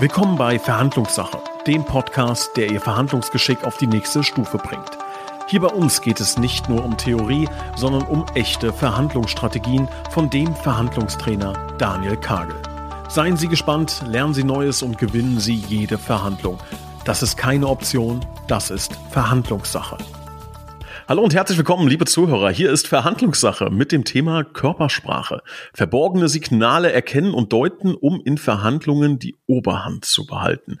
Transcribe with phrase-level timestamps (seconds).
[0.00, 4.96] Willkommen bei Verhandlungssache, dem Podcast, der Ihr Verhandlungsgeschick auf die nächste Stufe bringt.
[5.46, 7.46] Hier bei uns geht es nicht nur um Theorie,
[7.76, 12.56] sondern um echte Verhandlungsstrategien von dem Verhandlungstrainer Daniel Kagel.
[13.10, 16.56] Seien Sie gespannt, lernen Sie Neues und gewinnen Sie jede Verhandlung.
[17.04, 19.98] Das ist keine Option, das ist Verhandlungssache.
[21.10, 22.50] Hallo und herzlich willkommen, liebe Zuhörer.
[22.50, 25.42] Hier ist Verhandlungssache mit dem Thema Körpersprache.
[25.74, 30.78] Verborgene Signale erkennen und deuten, um in Verhandlungen die Oberhand zu behalten.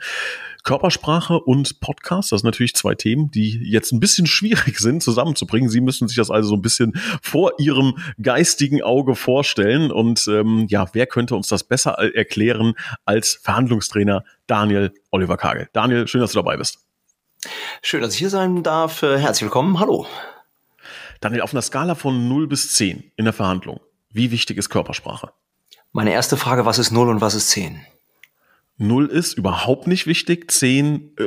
[0.62, 5.68] Körpersprache und Podcast, das sind natürlich zwei Themen, die jetzt ein bisschen schwierig sind zusammenzubringen.
[5.68, 9.90] Sie müssen sich das also so ein bisschen vor Ihrem geistigen Auge vorstellen.
[9.90, 15.68] Und ähm, ja, wer könnte uns das besser erklären als Verhandlungstrainer Daniel Oliver Kagel?
[15.72, 16.78] Daniel, schön, dass du dabei bist.
[17.82, 19.02] Schön, dass ich hier sein darf.
[19.02, 19.80] Äh, herzlich willkommen.
[19.80, 20.06] Hallo.
[21.20, 25.32] Daniel, auf einer Skala von 0 bis 10 in der Verhandlung, wie wichtig ist Körpersprache?
[25.92, 27.84] Meine erste Frage, was ist 0 und was ist 10?
[28.76, 31.24] 0 ist überhaupt nicht wichtig, 10, äh,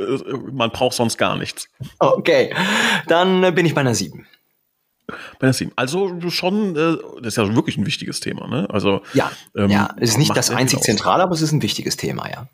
[0.51, 1.67] man braucht sonst gar nichts.
[1.99, 2.53] Okay,
[3.07, 4.25] dann äh, bin ich bei einer 7.
[5.07, 5.71] Bei einer 7.
[5.75, 8.67] Also schon, äh, das ist ja wirklich ein wichtiges Thema, ne?
[8.69, 11.97] Also ja, ähm, ja, es ist nicht das einzig zentrale, aber es ist ein wichtiges
[11.97, 12.47] Thema, ja.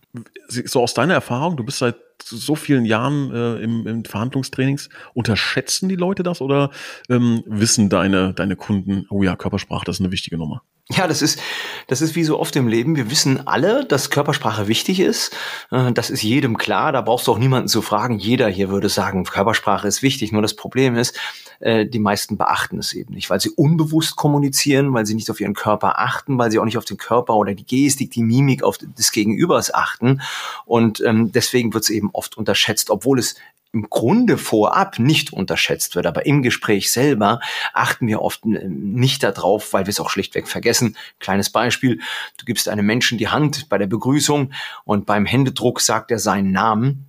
[0.47, 5.89] So aus deiner Erfahrung, du bist seit so vielen Jahren äh, im, im Verhandlungstrainings, unterschätzen
[5.89, 6.71] die Leute das oder
[7.09, 10.63] ähm, wissen deine, deine Kunden, oh ja, Körpersprache, das ist eine wichtige Nummer?
[10.91, 11.39] Ja, das ist,
[11.85, 12.95] das ist wie so oft im Leben.
[12.95, 15.35] Wir wissen alle, dass Körpersprache wichtig ist.
[15.69, 16.91] Äh, das ist jedem klar.
[16.91, 18.17] Da brauchst du auch niemanden zu fragen.
[18.17, 20.31] Jeder hier würde sagen, Körpersprache ist wichtig.
[20.31, 21.15] Nur das Problem ist,
[21.59, 25.39] äh, die meisten beachten es eben nicht, weil sie unbewusst kommunizieren, weil sie nicht auf
[25.39, 28.63] ihren Körper achten, weil sie auch nicht auf den Körper oder die Gestik, die Mimik
[28.63, 30.21] auf des Gegenübers achten.
[30.65, 33.35] Und ähm, deswegen wird es eben oft unterschätzt, obwohl es
[33.71, 37.39] im Grunde vorab nicht unterschätzt wird, aber im Gespräch selber
[37.73, 40.97] achten wir oft äh, nicht darauf, weil wir es auch schlichtweg vergessen.
[41.19, 41.99] Kleines Beispiel,
[42.37, 44.53] du gibst einem Menschen die Hand bei der Begrüßung
[44.85, 47.08] und beim Händedruck sagt er seinen Namen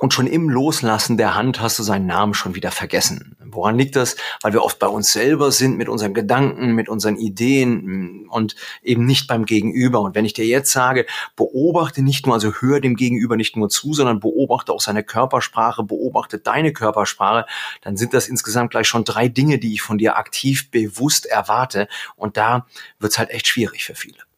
[0.00, 3.36] und schon im Loslassen der Hand hast du seinen Namen schon wieder vergessen.
[3.44, 4.16] Woran liegt das?
[4.40, 8.56] Weil wir oft bei uns selber sind mit unseren Gedanken, mit unseren Ideen mm, und
[8.82, 10.00] eben nicht beim Gegenüber.
[10.00, 11.04] Und wenn ich dir jetzt sage,
[11.36, 15.82] beobachte nicht nur, also hör dem Gegenüber nicht nur zu, sondern beobachte auch seine Körpersprache,
[15.82, 17.44] beobachte deine Körpersprache,
[17.82, 21.88] dann sind das insgesamt gleich schon drei Dinge, die ich von dir aktiv bewusst erwarte.
[22.16, 22.66] Und da
[23.00, 24.29] wird's halt echt schwierig für viele.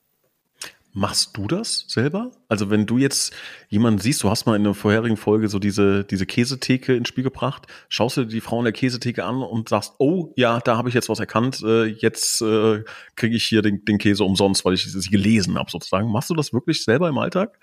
[0.95, 2.33] Machst du das selber?
[2.49, 3.33] Also wenn du jetzt
[3.71, 7.25] jemanden siehst, du hast mal in der vorherigen Folge so diese, diese Käsetheke ins Spiel
[7.25, 10.91] gebracht, schaust du die Frau in der Käsetheke an und sagst, oh ja, da habe
[10.91, 12.85] ich jetzt was erkannt, äh, jetzt äh,
[13.17, 16.13] kriege ich hier den, den Käse umsonst, weil ich sie gelesen habe sozusagen.
[16.13, 17.59] Machst du das wirklich selber im Alltag?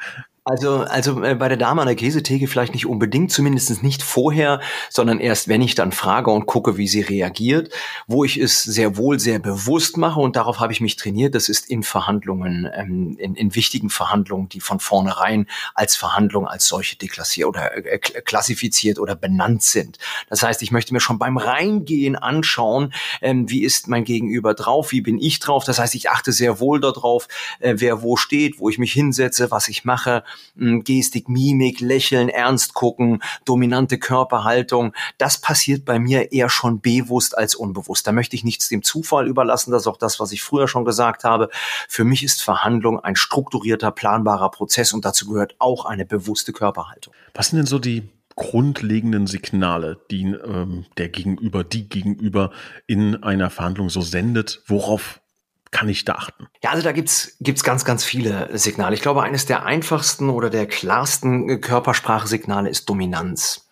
[0.50, 4.62] Also, also äh, bei der Dame an der Käsetheke vielleicht nicht unbedingt, zumindest nicht vorher,
[4.90, 7.72] sondern erst, wenn ich dann frage und gucke, wie sie reagiert,
[8.08, 11.50] wo ich es sehr wohl sehr bewusst mache und darauf habe ich mich trainiert, das
[11.50, 15.46] ist in Verhandlungen, ähm, in, in wichtigen Verhandlungen, die von vornherein
[15.76, 20.00] als Verhandlung als solche deklassiert oder äh, klassifiziert oder benannt sind.
[20.30, 24.92] Das heißt, ich möchte mir schon beim Reingehen anschauen, ähm, wie ist mein Gegenüber drauf,
[24.94, 25.64] wie bin ich drauf.
[25.64, 27.28] Das heißt, ich achte sehr wohl darauf,
[27.60, 30.24] äh, wer wo steht, wo ich mich hinsetze, was ich mache
[30.56, 34.94] Gestik, Mimik, Lächeln, ernst gucken, dominante Körperhaltung.
[35.18, 38.06] Das passiert bei mir eher schon bewusst als unbewusst.
[38.08, 39.72] Da möchte ich nichts dem Zufall überlassen.
[39.72, 41.50] Das ist auch das, was ich früher schon gesagt habe.
[41.88, 47.14] Für mich ist Verhandlung ein strukturierter, planbarer Prozess und dazu gehört auch eine bewusste Körperhaltung.
[47.34, 52.52] Was sind denn so die grundlegenden Signale, die ähm, der Gegenüber, die Gegenüber
[52.88, 54.62] in einer Verhandlung so sendet?
[54.66, 55.20] Worauf
[55.72, 56.48] kann ich da achten?
[56.64, 58.96] Ja, also da gibt's gibt's ganz, ganz viele Signale.
[58.96, 63.70] Ich glaube, eines der einfachsten oder der klarsten Körpersprachsignale ist Dominanz.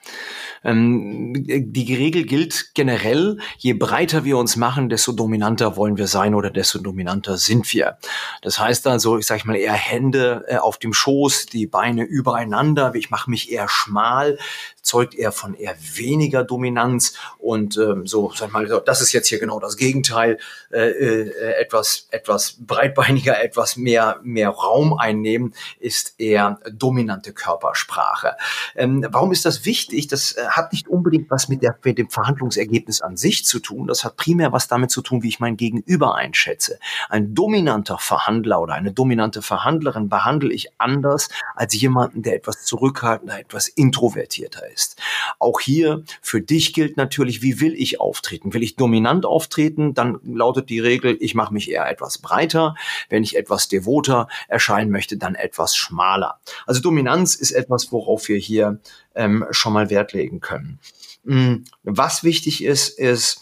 [0.63, 6.35] Ähm, die Regel gilt generell, je breiter wir uns machen, desto dominanter wollen wir sein
[6.35, 7.97] oder desto dominanter sind wir.
[8.41, 12.93] Das heißt also, ich sage mal eher Hände äh, auf dem Schoß, die Beine übereinander,
[12.95, 14.37] ich mache mich eher schmal,
[14.81, 19.39] zeugt eher von eher weniger Dominanz und ähm, so, sag mal, das ist jetzt hier
[19.39, 20.39] genau das Gegenteil,
[20.71, 28.37] äh, äh, etwas etwas breitbeiniger, etwas mehr mehr Raum einnehmen ist eher dominante Körpersprache.
[28.75, 30.07] Ähm, warum ist das wichtig?
[30.07, 33.87] Das äh, hat nicht unbedingt was mit, der, mit dem Verhandlungsergebnis an sich zu tun.
[33.87, 36.79] Das hat primär was damit zu tun, wie ich mein Gegenüber einschätze.
[37.09, 43.39] Ein dominanter Verhandler oder eine dominante Verhandlerin behandle ich anders als jemanden, der etwas zurückhaltender,
[43.39, 44.99] etwas introvertierter ist.
[45.39, 48.53] Auch hier für dich gilt natürlich, wie will ich auftreten?
[48.53, 49.93] Will ich dominant auftreten?
[49.93, 52.75] Dann lautet die Regel, ich mache mich eher etwas breiter.
[53.09, 56.39] Wenn ich etwas devoter erscheinen möchte, dann etwas schmaler.
[56.65, 58.79] Also Dominanz ist etwas, worauf wir hier
[59.17, 60.79] ähm, schon mal Wert legen können.
[61.23, 63.41] Mm, was wichtig ist, ist,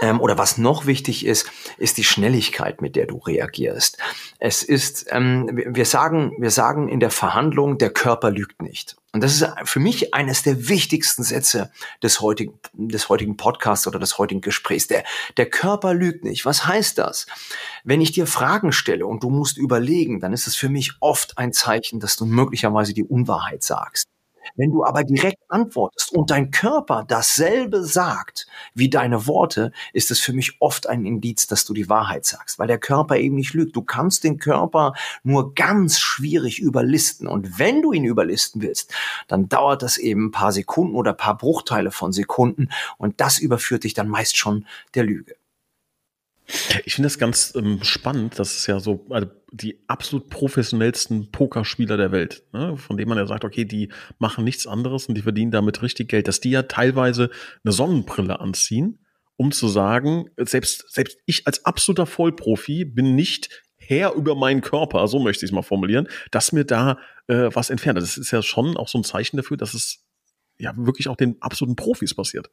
[0.00, 3.98] ähm, oder was noch wichtig ist, ist die Schnelligkeit, mit der du reagierst.
[4.38, 8.96] Es ist, ähm, wir sagen, wir sagen in der Verhandlung, der Körper lügt nicht.
[9.12, 11.70] Und das ist für mich eines der wichtigsten Sätze
[12.02, 14.88] des heutigen, des heutigen Podcasts oder des heutigen Gesprächs.
[14.88, 15.04] Der,
[15.38, 16.44] der Körper lügt nicht.
[16.44, 17.26] Was heißt das?
[17.82, 21.38] Wenn ich dir Fragen stelle und du musst überlegen, dann ist es für mich oft
[21.38, 24.06] ein Zeichen, dass du möglicherweise die Unwahrheit sagst.
[24.54, 30.20] Wenn du aber direkt antwortest und dein Körper dasselbe sagt wie deine Worte, ist es
[30.20, 33.54] für mich oft ein Indiz, dass du die Wahrheit sagst, weil der Körper eben nicht
[33.54, 33.76] lügt.
[33.76, 37.26] Du kannst den Körper nur ganz schwierig überlisten.
[37.26, 38.94] Und wenn du ihn überlisten willst,
[39.28, 43.38] dann dauert das eben ein paar Sekunden oder ein paar Bruchteile von Sekunden und das
[43.38, 45.34] überführt dich dann meist schon der Lüge.
[46.84, 48.38] Ich finde das ganz ähm, spannend.
[48.38, 52.76] Das ist ja so also die absolut professionellsten Pokerspieler der Welt, ne?
[52.76, 56.08] von denen man ja sagt, okay, die machen nichts anderes und die verdienen damit richtig
[56.08, 57.30] Geld, dass die ja teilweise
[57.64, 58.98] eine Sonnenbrille anziehen,
[59.36, 65.06] um zu sagen, selbst, selbst ich als absoluter Vollprofi bin nicht Herr über meinen Körper,
[65.08, 66.98] so möchte ich es mal formulieren, dass mir da
[67.28, 67.98] äh, was entfernt.
[67.98, 70.04] Das ist ja schon auch so ein Zeichen dafür, dass es
[70.58, 72.50] ja wirklich auch den absoluten Profis passiert.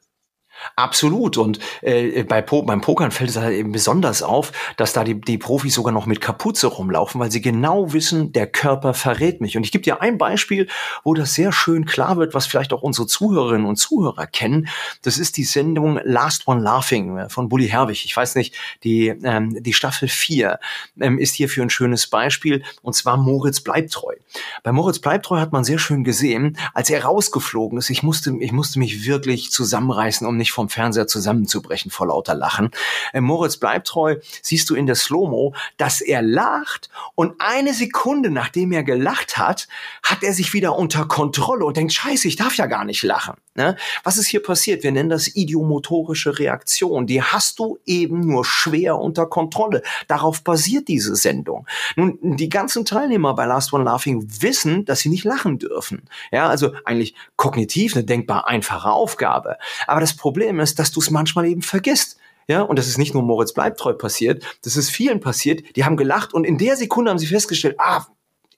[0.76, 1.38] Absolut.
[1.38, 5.20] Und äh, bei po beim Pokern fällt es halt eben besonders auf, dass da die,
[5.20, 9.58] die Profis sogar noch mit Kapuze rumlaufen, weil sie genau wissen, der Körper verrät mich.
[9.58, 10.68] Und ich gebe dir ein Beispiel,
[11.04, 14.68] wo das sehr schön klar wird, was vielleicht auch unsere Zuhörerinnen und Zuhörer kennen.
[15.02, 18.06] Das ist die Sendung Last One Laughing äh, von Bully Herwig.
[18.06, 20.60] Ich weiß nicht, die, ähm, die Staffel 4
[21.00, 24.16] ähm, ist hierfür ein schönes Beispiel, und zwar Moritz Bleibtreu.
[24.64, 28.52] Bei Moritz Bleibtreu hat man sehr schön gesehen, als er rausgeflogen ist, ich musste, ich
[28.52, 32.72] musste mich wirklich zusammenreißen, um nicht vom Fernseher zusammenzubrechen vor lauter Lachen.
[33.14, 38.30] Äh, Moritz bleibt treu, siehst du in der Slow-Mo, dass er lacht und eine Sekunde
[38.30, 39.68] nachdem er gelacht hat,
[40.04, 43.36] hat er sich wieder unter Kontrolle und denkt, scheiße, ich darf ja gar nicht lachen.
[43.56, 43.76] Ne?
[44.04, 44.84] Was ist hier passiert?
[44.84, 47.06] Wir nennen das idiomotorische Reaktion.
[47.06, 49.84] Die hast du eben nur schwer unter Kontrolle.
[50.08, 51.68] Darauf basiert diese Sendung.
[51.96, 56.10] Nun, die ganzen Teilnehmer bei Last One Laughing wissen, dass sie nicht lachen dürfen.
[56.32, 59.58] Ja, also eigentlich kognitiv eine denkbar einfache Aufgabe.
[59.86, 62.18] Aber das Problem ist, dass du es manchmal eben vergisst.
[62.48, 65.96] Ja, und das ist nicht nur Moritz Bleibtreu passiert, das ist vielen passiert, die haben
[65.96, 68.06] gelacht und in der Sekunde haben sie festgestellt, ah,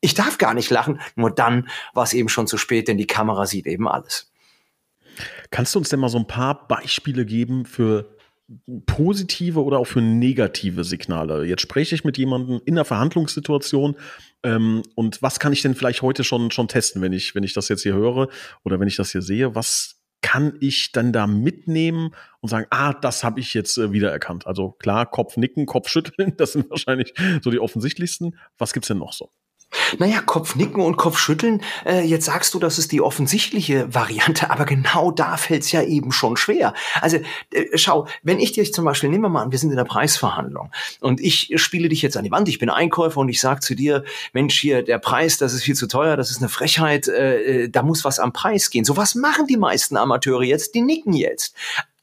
[0.01, 0.99] ich darf gar nicht lachen.
[1.15, 4.31] Nur dann war es eben schon zu spät, denn die Kamera sieht eben alles.
[5.51, 8.15] Kannst du uns denn mal so ein paar Beispiele geben für
[8.85, 11.45] positive oder auch für negative Signale?
[11.45, 13.95] Jetzt spreche ich mit jemandem in einer Verhandlungssituation
[14.43, 17.53] ähm, und was kann ich denn vielleicht heute schon, schon testen, wenn ich, wenn ich
[17.53, 18.27] das jetzt hier höre
[18.63, 19.55] oder wenn ich das hier sehe?
[19.55, 19.95] Was
[20.25, 24.47] kann ich dann da mitnehmen und sagen, ah, das habe ich jetzt äh, wiedererkannt.
[24.47, 27.13] Also klar, Kopf nicken, Kopf schütteln, das sind wahrscheinlich
[27.43, 28.35] so die offensichtlichsten.
[28.57, 29.29] Was gibt's denn noch so?
[29.99, 35.11] Naja, Kopfnicken und Kopfschütteln, äh, jetzt sagst du, das ist die offensichtliche Variante, aber genau
[35.11, 36.73] da fällt's ja eben schon schwer.
[37.01, 37.17] Also
[37.51, 39.83] äh, schau, wenn ich dich zum Beispiel, nehmen wir mal an, wir sind in der
[39.83, 43.63] Preisverhandlung und ich spiele dich jetzt an die Wand, ich bin Einkäufer und ich sag
[43.63, 47.07] zu dir, Mensch, hier, der Preis, das ist viel zu teuer, das ist eine Frechheit,
[47.07, 48.85] äh, äh da muss was am Preis gehen.
[48.85, 51.55] So was machen die meisten Amateure jetzt, die nicken jetzt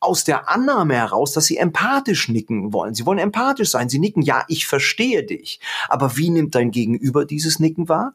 [0.02, 2.94] aus der Annahme heraus, dass sie empathisch nicken wollen.
[2.94, 3.88] Sie wollen empathisch sein.
[3.88, 5.60] Sie nicken, ja, ich verstehe dich.
[5.88, 8.14] Aber wie nimmt dein Gegenüber dieses Nicken wahr?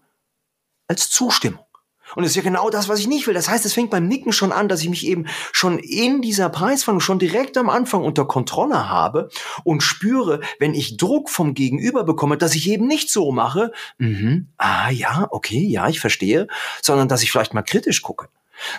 [0.88, 1.68] Als Zustimmung.
[2.16, 3.34] Und das ist ja genau das, was ich nicht will.
[3.34, 6.50] Das heißt, es fängt beim Nicken schon an, dass ich mich eben schon in dieser
[6.50, 9.30] Preisverhandlung schon direkt am Anfang unter Kontrolle habe
[9.64, 14.48] und spüre, wenn ich Druck vom Gegenüber bekomme, dass ich eben nicht so mache, mhm,
[14.58, 16.48] ah ja, okay, ja, ich verstehe,
[16.82, 18.30] sondern dass ich vielleicht mal kritisch gucke.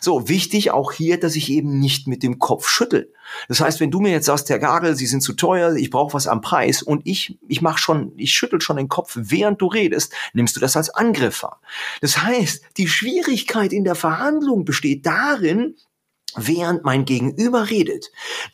[0.01, 3.13] So, wichtig auch hier, dass ich eben nicht mit dem Kopf schüttel.
[3.49, 6.15] Das heißt, wenn du mir jetzt sagst, Herr Gagel, Sie sind zu teuer, ich brauche
[6.15, 9.67] was am Preis und ich, ich mach schon, ich schüttel schon den Kopf, während du
[9.67, 11.61] redest, nimmst du das als Angriff wahr.
[12.01, 15.75] Das heißt, die Schwierigkeit in der Verhandlung besteht darin,
[16.47, 18.11] während mein Gegenüber redet,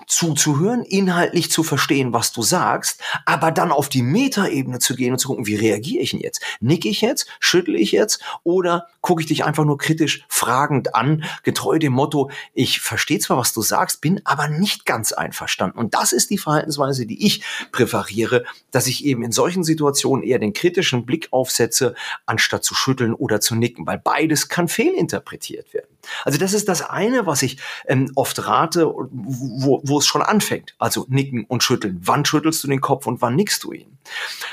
[0.06, 5.18] zuzuhören, inhaltlich zu verstehen, was du sagst, aber dann auf die Metaebene zu gehen und
[5.18, 6.40] zu gucken, wie reagiere ich denn jetzt?
[6.60, 7.26] Nicke ich jetzt?
[7.40, 8.22] Schüttle ich jetzt?
[8.42, 13.36] Oder gucke ich dich einfach nur kritisch fragend an, getreu dem Motto, ich verstehe zwar,
[13.36, 15.78] was du sagst, bin aber nicht ganz einverstanden.
[15.78, 20.38] Und das ist die Verhaltensweise, die ich präferiere, dass ich eben in solchen Situationen eher
[20.38, 21.94] den kritischen Blick aufsetze,
[22.26, 25.93] anstatt zu schütteln oder zu nicken, weil beides kann fehlinterpretiert werden.
[26.24, 30.74] Also das ist das eine, was ich ähm, oft rate, wo, wo es schon anfängt.
[30.78, 32.00] Also nicken und schütteln.
[32.02, 33.98] Wann schüttelst du den Kopf und wann nickst du ihn?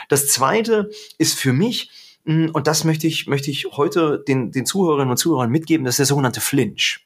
[0.10, 1.90] Das zweite ist für mich,
[2.26, 5.94] hm, und das möchte ich, möchte ich heute den, den Zuhörerinnen und Zuhörern mitgeben, das
[5.94, 7.06] ist der sogenannte Flinch.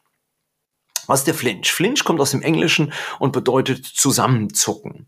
[1.07, 1.71] Was ist der Flinch?
[1.71, 5.07] Flinch kommt aus dem Englischen und bedeutet zusammenzucken.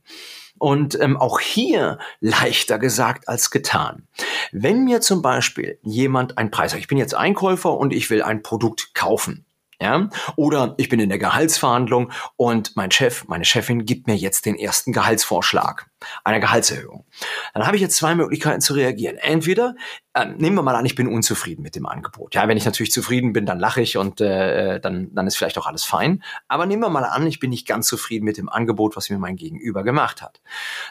[0.59, 4.07] Und ähm, auch hier leichter gesagt als getan.
[4.51, 8.21] Wenn mir zum Beispiel jemand einen Preis sagt, ich bin jetzt Einkäufer und ich will
[8.23, 9.45] ein Produkt kaufen,
[9.81, 10.09] Ja?
[10.35, 14.55] Oder ich bin in der Gehaltsverhandlung und mein Chef, meine Chefin gibt mir jetzt den
[14.55, 15.87] ersten Gehaltsvorschlag
[16.23, 17.05] einer Gehaltserhöhung.
[17.53, 19.17] Dann habe ich jetzt zwei Möglichkeiten zu reagieren.
[19.17, 19.75] Entweder
[20.13, 22.35] äh, nehmen wir mal an, ich bin unzufrieden mit dem Angebot.
[22.35, 25.57] Ja, wenn ich natürlich zufrieden bin, dann lache ich und äh, dann, dann ist vielleicht
[25.57, 26.23] auch alles fein.
[26.47, 29.17] Aber nehmen wir mal an, ich bin nicht ganz zufrieden mit dem Angebot, was mir
[29.17, 30.41] mein Gegenüber gemacht hat.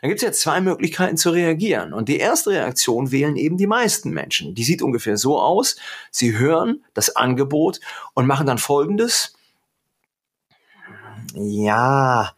[0.01, 1.93] Dann gibt es jetzt zwei Möglichkeiten zu reagieren.
[1.93, 4.55] Und die erste Reaktion wählen eben die meisten Menschen.
[4.55, 5.77] Die sieht ungefähr so aus.
[6.11, 7.81] Sie hören das Angebot
[8.15, 9.35] und machen dann Folgendes.
[11.35, 12.33] Ja,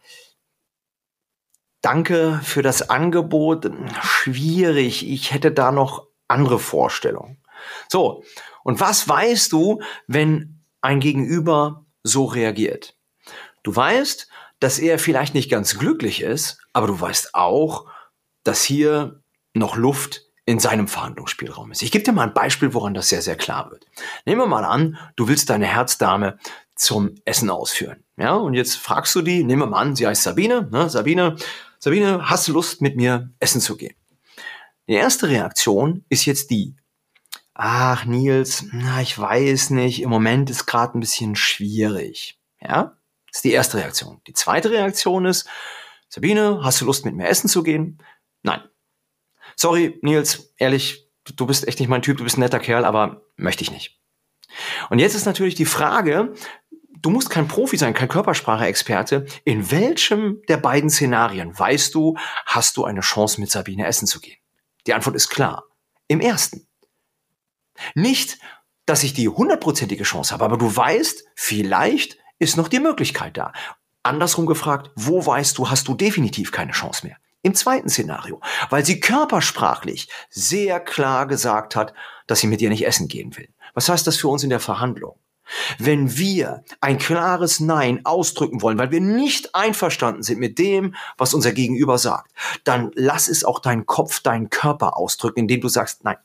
[1.81, 3.69] danke für das Angebot.
[4.01, 5.07] Schwierig.
[5.07, 7.37] Ich hätte da noch andere Vorstellungen.
[7.87, 8.23] So.
[8.63, 12.95] Und was weißt du, wenn ein Gegenüber so reagiert?
[13.63, 17.85] Du weißt, dass er vielleicht nicht ganz glücklich ist, aber du weißt auch,
[18.43, 19.21] dass hier
[19.53, 21.81] noch Luft in seinem Verhandlungsspielraum ist.
[21.81, 23.85] Ich gebe dir mal ein Beispiel, woran das sehr, sehr klar wird.
[24.25, 26.39] Nehmen wir mal an, du willst deine Herzdame
[26.75, 28.03] zum Essen ausführen.
[28.17, 30.89] Ja, und jetzt fragst du die, nehmen wir mal an, sie heißt Sabine, ne?
[30.89, 31.35] Sabine,
[31.81, 33.95] Sabine, hast du Lust, mit mir essen zu gehen?
[34.89, 36.75] Die erste Reaktion ist jetzt die,
[37.53, 42.37] ach Nils, na, ich weiß nicht, im Moment ist gerade ein bisschen schwierig.
[42.59, 44.19] Ja, das ist die erste Reaktion.
[44.27, 45.47] Die zweite Reaktion ist,
[46.09, 48.03] Sabine, hast du Lust, mit mir essen zu gehen?
[48.43, 48.61] Nein.
[49.55, 53.21] Sorry, Nils, ehrlich, du bist echt nicht mein Typ, du bist ein netter Kerl, aber
[53.37, 54.01] möchte ich nicht.
[54.89, 56.33] Und jetzt ist natürlich die Frage,
[57.01, 59.25] du musst kein Profi sein, kein Körpersprache-Experte.
[59.45, 64.19] In welchem der beiden Szenarien weißt du, hast du eine Chance, mit Sabine essen zu
[64.19, 64.37] gehen?
[64.87, 65.65] Die Antwort ist klar.
[66.07, 66.67] Im ersten.
[67.95, 68.39] Nicht,
[68.85, 73.53] dass ich die hundertprozentige Chance habe, aber du weißt, vielleicht ist noch die Möglichkeit da.
[74.03, 77.17] Andersrum gefragt, wo weißt du, hast du definitiv keine Chance mehr?
[77.41, 81.93] Im zweiten Szenario, weil sie körpersprachlich sehr klar gesagt hat,
[82.27, 83.49] dass sie mit dir nicht essen gehen will.
[83.73, 85.19] Was heißt das für uns in der Verhandlung?
[85.77, 91.33] Wenn wir ein klares Nein ausdrücken wollen, weil wir nicht einverstanden sind mit dem, was
[91.33, 92.31] unser Gegenüber sagt,
[92.63, 96.17] dann lass es auch dein Kopf, deinen Körper ausdrücken, indem du sagst, nein,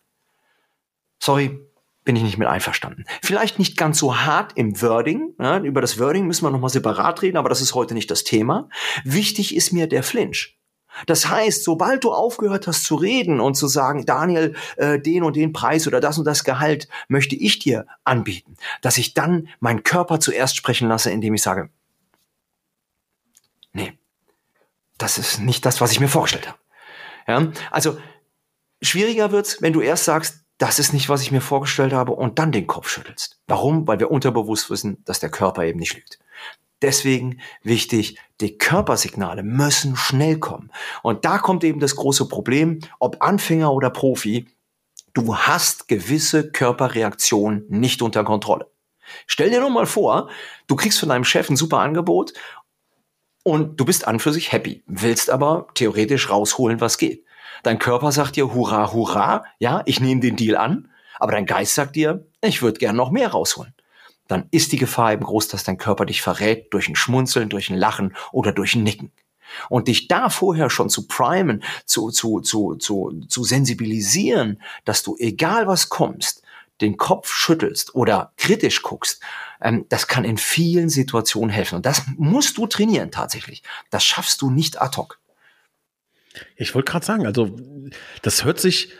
[1.19, 1.59] sorry,
[2.04, 3.07] bin ich nicht mit einverstanden.
[3.23, 5.35] Vielleicht nicht ganz so hart im Wording.
[5.40, 8.25] Ja, über das Wording müssen wir nochmal separat reden, aber das ist heute nicht das
[8.25, 8.69] Thema.
[9.04, 10.59] Wichtig ist mir der Flinch.
[11.07, 15.37] Das heißt, sobald du aufgehört hast zu reden und zu sagen, Daniel, äh, den und
[15.37, 19.83] den Preis oder das und das Gehalt möchte ich dir anbieten, dass ich dann meinen
[19.83, 21.71] Körper zuerst sprechen lasse, indem ich sage,
[23.73, 23.99] nee,
[24.99, 26.59] das ist nicht das, was ich mir vorgestellt habe.
[27.27, 27.53] Ja?
[27.71, 27.99] Also
[28.83, 32.39] schwieriger wird's, wenn du erst sagst, das ist nicht, was ich mir vorgestellt habe und
[32.39, 33.41] dann den Kopf schüttelst.
[33.49, 33.89] Warum?
[33.89, 36.21] Weil wir unterbewusst wissen, dass der Körper eben nicht lügt.
[36.83, 40.71] Deswegen wichtig, die Körpersignale müssen schnell kommen.
[41.02, 44.47] Und da kommt eben das große Problem, ob Anfänger oder Profi,
[45.14, 48.71] du hast gewisse Körperreaktionen nicht unter Kontrolle.
[49.26, 50.31] Stell dir nur mal vor,
[50.66, 52.33] du kriegst von deinem Chef ein super Angebot
[53.45, 57.25] und du bist an für sich happy, willst aber theoretisch rausholen, was geht.
[57.62, 61.75] Dein Körper sagt dir, hurra, hurra, ja, ich nehme den Deal an, aber dein Geist
[61.75, 63.74] sagt dir, ich würde gern noch mehr rausholen
[64.28, 67.71] dann ist die Gefahr eben groß, dass dein Körper dich verrät durch ein Schmunzeln, durch
[67.71, 69.12] ein Lachen oder durch ein Nicken.
[69.69, 75.16] Und dich da vorher schon zu primen, zu, zu, zu, zu, zu sensibilisieren, dass du,
[75.19, 76.43] egal was kommst,
[76.81, 79.23] den Kopf schüttelst oder kritisch guckst,
[79.61, 81.76] ähm, das kann in vielen Situationen helfen.
[81.76, 83.62] Und das musst du trainieren tatsächlich.
[83.90, 85.21] Das schaffst du nicht ad hoc.
[86.57, 87.57] Ich wollte gerade sagen, also
[88.23, 88.93] das hört sich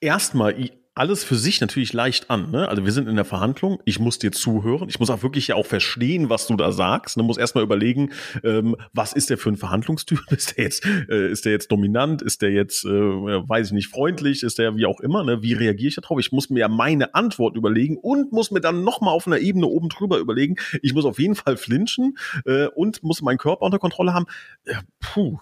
[0.00, 2.50] erstmal alles für sich natürlich leicht an.
[2.50, 2.68] Ne?
[2.68, 5.54] Also wir sind in der Verhandlung, ich muss dir zuhören, ich muss auch wirklich ja
[5.54, 7.18] auch verstehen, was du da sagst.
[7.18, 7.22] Ne?
[7.22, 8.12] musst erstmal überlegen,
[8.42, 10.20] ähm, was ist der für ein Verhandlungstyp?
[10.30, 12.22] Ist der jetzt, äh, ist der jetzt dominant?
[12.22, 14.42] Ist der jetzt, äh, weiß ich nicht, freundlich?
[14.42, 15.24] Ist der wie auch immer?
[15.24, 15.42] Ne?
[15.42, 16.18] Wie reagiere ich darauf?
[16.18, 19.66] Ich muss mir ja meine Antwort überlegen und muss mir dann nochmal auf einer Ebene
[19.66, 20.56] oben drüber überlegen.
[20.82, 24.26] Ich muss auf jeden Fall flinchen äh, und muss meinen Körper unter Kontrolle haben.
[24.64, 25.38] Äh, puh,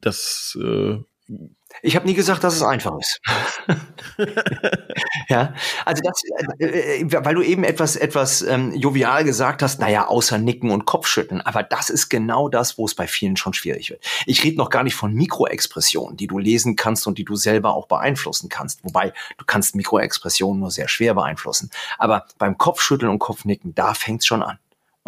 [0.00, 0.98] das äh,
[1.82, 3.20] ich habe nie gesagt, dass es einfach ist.
[5.28, 5.52] ja,
[5.84, 6.22] also das,
[6.58, 10.86] äh, äh, weil du eben etwas, etwas ähm, jovial gesagt hast, naja, außer Nicken und
[10.86, 11.42] Kopfschütteln.
[11.42, 14.02] Aber das ist genau das, wo es bei vielen schon schwierig wird.
[14.24, 17.74] Ich rede noch gar nicht von Mikroexpressionen, die du lesen kannst und die du selber
[17.74, 18.82] auch beeinflussen kannst.
[18.82, 21.70] Wobei du kannst Mikroexpressionen nur sehr schwer beeinflussen.
[21.98, 24.58] Aber beim Kopfschütteln und Kopfnicken, da fängt's schon an.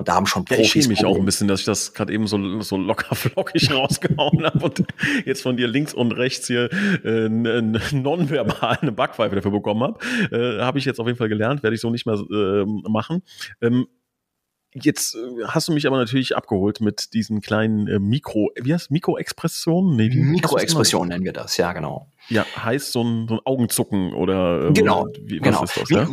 [0.00, 0.56] Und da haben schon Profis.
[0.56, 3.14] Ja, ich schäme mich auch ein bisschen, dass ich das gerade eben so, so locker
[3.14, 4.82] flockig rausgehauen habe und
[5.26, 6.70] jetzt von dir links und rechts hier
[7.04, 9.98] äh, nonverbal eine Backpfeife dafür bekommen habe.
[10.34, 13.22] Äh, habe ich jetzt auf jeden Fall gelernt, werde ich so nicht mehr äh, machen.
[13.60, 13.88] Ähm,
[14.72, 18.92] Jetzt äh, hast du mich aber natürlich abgeholt mit diesen kleinen äh, Mikro, wie heißt
[18.92, 19.96] Mikroexpressionen?
[19.96, 22.06] Nee, Mikroexpressionen nennen wir das, ja, genau.
[22.28, 25.64] Ja, heißt so ein, so ein Augenzucken oder äh, genau, wie, was genau.
[25.64, 25.90] ist das?
[25.90, 26.08] Ja?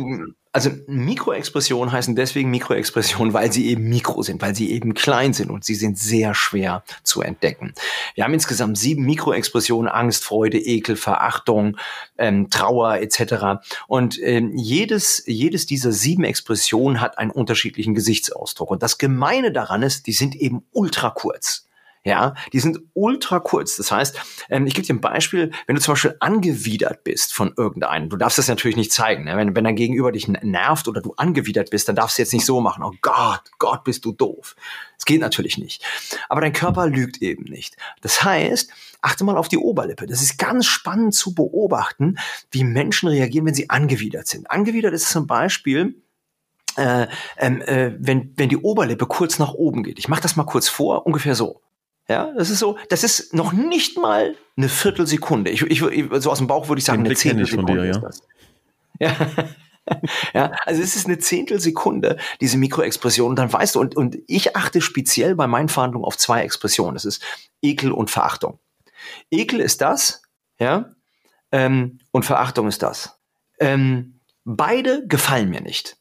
[0.58, 5.50] Also Mikroexpressionen heißen deswegen Mikroexpressionen, weil sie eben mikro sind, weil sie eben klein sind
[5.50, 7.74] und sie sind sehr schwer zu entdecken.
[8.16, 11.76] Wir haben insgesamt sieben Mikroexpressionen, Angst, Freude, Ekel, Verachtung,
[12.16, 13.62] ähm, Trauer etc.
[13.86, 18.72] Und ähm, jedes, jedes dieser sieben Expressionen hat einen unterschiedlichen Gesichtsausdruck.
[18.72, 21.67] Und das Gemeine daran ist, die sind eben ultra kurz.
[22.08, 23.76] Ja, die sind ultra kurz.
[23.76, 27.52] Das heißt, ähm, ich gebe dir ein Beispiel, wenn du zum Beispiel angewidert bist von
[27.54, 29.24] irgendeinem, du darfst das natürlich nicht zeigen.
[29.24, 29.36] Ne?
[29.36, 32.46] Wenn, wenn dein Gegenüber dich nervt oder du angewidert bist, dann darfst du jetzt nicht
[32.46, 34.56] so machen, oh Gott, Gott, bist du doof.
[34.96, 35.84] Das geht natürlich nicht.
[36.30, 37.76] Aber dein Körper lügt eben nicht.
[38.00, 38.70] Das heißt,
[39.02, 40.06] achte mal auf die Oberlippe.
[40.06, 42.16] Das ist ganz spannend zu beobachten,
[42.50, 44.50] wie Menschen reagieren, wenn sie angewidert sind.
[44.50, 46.02] Angewidert ist zum Beispiel,
[46.78, 49.98] äh, ähm, äh, wenn, wenn die Oberlippe kurz nach oben geht.
[49.98, 51.60] Ich mache das mal kurz vor, ungefähr so.
[52.08, 55.50] Ja, das ist so, das ist noch nicht mal eine Viertelsekunde.
[55.50, 58.22] Ich, ich, so aus dem Bauch würde ich sagen, Den eine Zehntelsekunde dir, ist das.
[58.98, 59.14] Ja.
[60.34, 63.30] ja, also es ist eine Zehntelsekunde, diese Mikroexpression.
[63.30, 66.94] Und dann weißt du, und, und ich achte speziell bei meinen Verhandlungen auf zwei Expressionen.
[66.94, 67.22] Das ist
[67.60, 68.58] Ekel und Verachtung.
[69.30, 70.22] Ekel ist das,
[70.58, 70.94] ja,
[71.52, 73.18] ähm, und Verachtung ist das.
[73.60, 74.17] Ähm,
[74.50, 75.98] Beide gefallen mir nicht.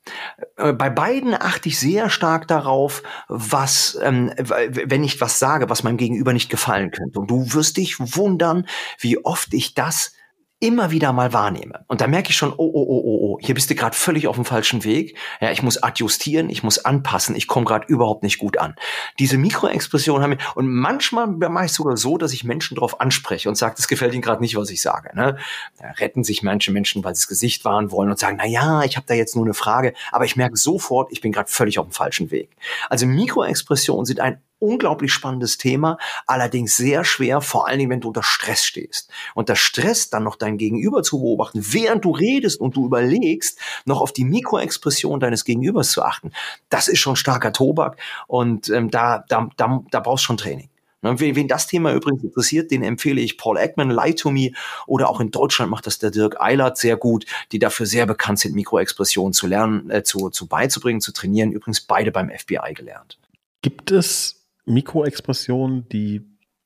[0.55, 5.83] Äh, bei beiden achte ich sehr stark darauf, was, ähm, wenn ich was sage, was
[5.83, 7.19] meinem Gegenüber nicht gefallen könnte.
[7.19, 8.65] Und du wirst dich wundern,
[8.99, 10.13] wie oft ich das
[10.59, 11.85] immer wieder mal wahrnehme.
[11.87, 14.27] Und da merke ich schon, oh, oh, oh, oh, oh, hier bist du gerade völlig
[14.27, 15.15] auf dem falschen Weg.
[15.39, 18.75] Ja, ich muss adjustieren, ich muss anpassen, ich komme gerade überhaupt nicht gut an.
[19.19, 23.49] Diese Mikroexpression haben wir, und manchmal mache ich sogar so, dass ich Menschen darauf anspreche
[23.49, 25.15] und sage, das gefällt ihnen gerade nicht, was ich sage.
[25.15, 25.37] Ne?
[25.77, 28.83] Da retten sich manche Menschen, weil sie das Gesicht wahren wollen und sagen, na ja,
[28.83, 31.77] ich habe da jetzt nur eine Frage, aber ich merke sofort, ich bin gerade völlig
[31.77, 32.49] auf dem falschen Weg.
[32.89, 38.09] Also Mikroexpressionen sind ein unglaublich spannendes Thema, allerdings sehr schwer, vor allen Dingen, wenn du
[38.09, 39.11] unter Stress stehst.
[39.35, 44.01] Unter Stress dann noch dein Gegenüber zu beobachten, während du redest und du überlegst, noch
[44.01, 46.31] auf die Mikroexpression deines Gegenübers zu achten,
[46.69, 47.97] das ist schon starker Tobak
[48.27, 50.69] und ähm, da, da, da, da brauchst schon Training.
[51.03, 54.51] Ne, wen das Thema übrigens interessiert, den empfehle ich Paul Ekman, Lie to Me
[54.87, 58.39] oder auch in Deutschland macht das der Dirk Eilert sehr gut, die dafür sehr bekannt
[58.39, 61.51] sind, Mikroexpressionen zu lernen, äh, zu, zu beizubringen, zu trainieren.
[61.51, 63.19] Übrigens beide beim FBI gelernt.
[63.61, 66.21] Gibt es Mikroexpressionen, die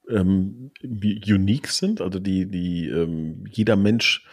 [0.10, 4.26] ähm, unique sind, also die, die ähm, jeder Mensch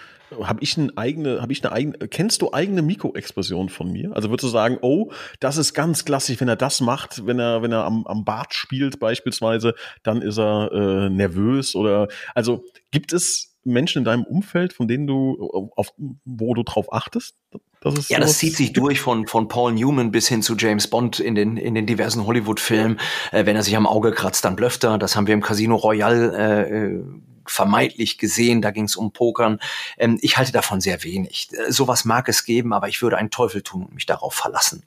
[0.43, 4.15] habe ich eine eigene, habe ich eine eigene, kennst du eigene Mikroexpressionen von mir?
[4.15, 7.63] Also würdest du sagen, oh, das ist ganz klassisch, wenn er das macht, wenn er,
[7.63, 13.13] wenn er am, am Bart spielt beispielsweise, dann ist er äh, nervös oder, also gibt
[13.13, 15.93] es Menschen in deinem Umfeld, von denen du, auf,
[16.25, 17.37] wo du drauf achtest?
[17.81, 21.21] Das ja, das zieht sich durch von, von Paul Newman bis hin zu James Bond
[21.21, 22.99] in den, in den diversen Hollywood-Filmen.
[23.31, 24.99] Äh, wenn er sich am Auge kratzt, dann blöfft er.
[24.99, 27.05] Das haben wir im Casino Royale äh, äh
[27.51, 29.61] vermeintlich gesehen, da ging es um Pokern.
[29.97, 31.49] Ähm, ich halte davon sehr wenig.
[31.53, 34.83] Äh, sowas mag es geben, aber ich würde einen Teufel tun und mich darauf verlassen.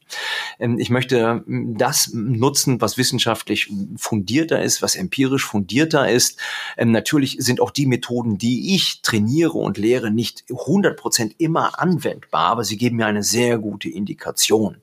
[0.59, 6.39] Ähm, ich möchte das nutzen, was wissenschaftlich fundierter ist, was empirisch fundierter ist.
[6.77, 11.79] Ähm, natürlich sind auch die Methoden, die ich trainiere und lehre, nicht 100 Prozent immer
[11.79, 14.77] anwendbar, aber sie geben mir eine sehr gute Indikation.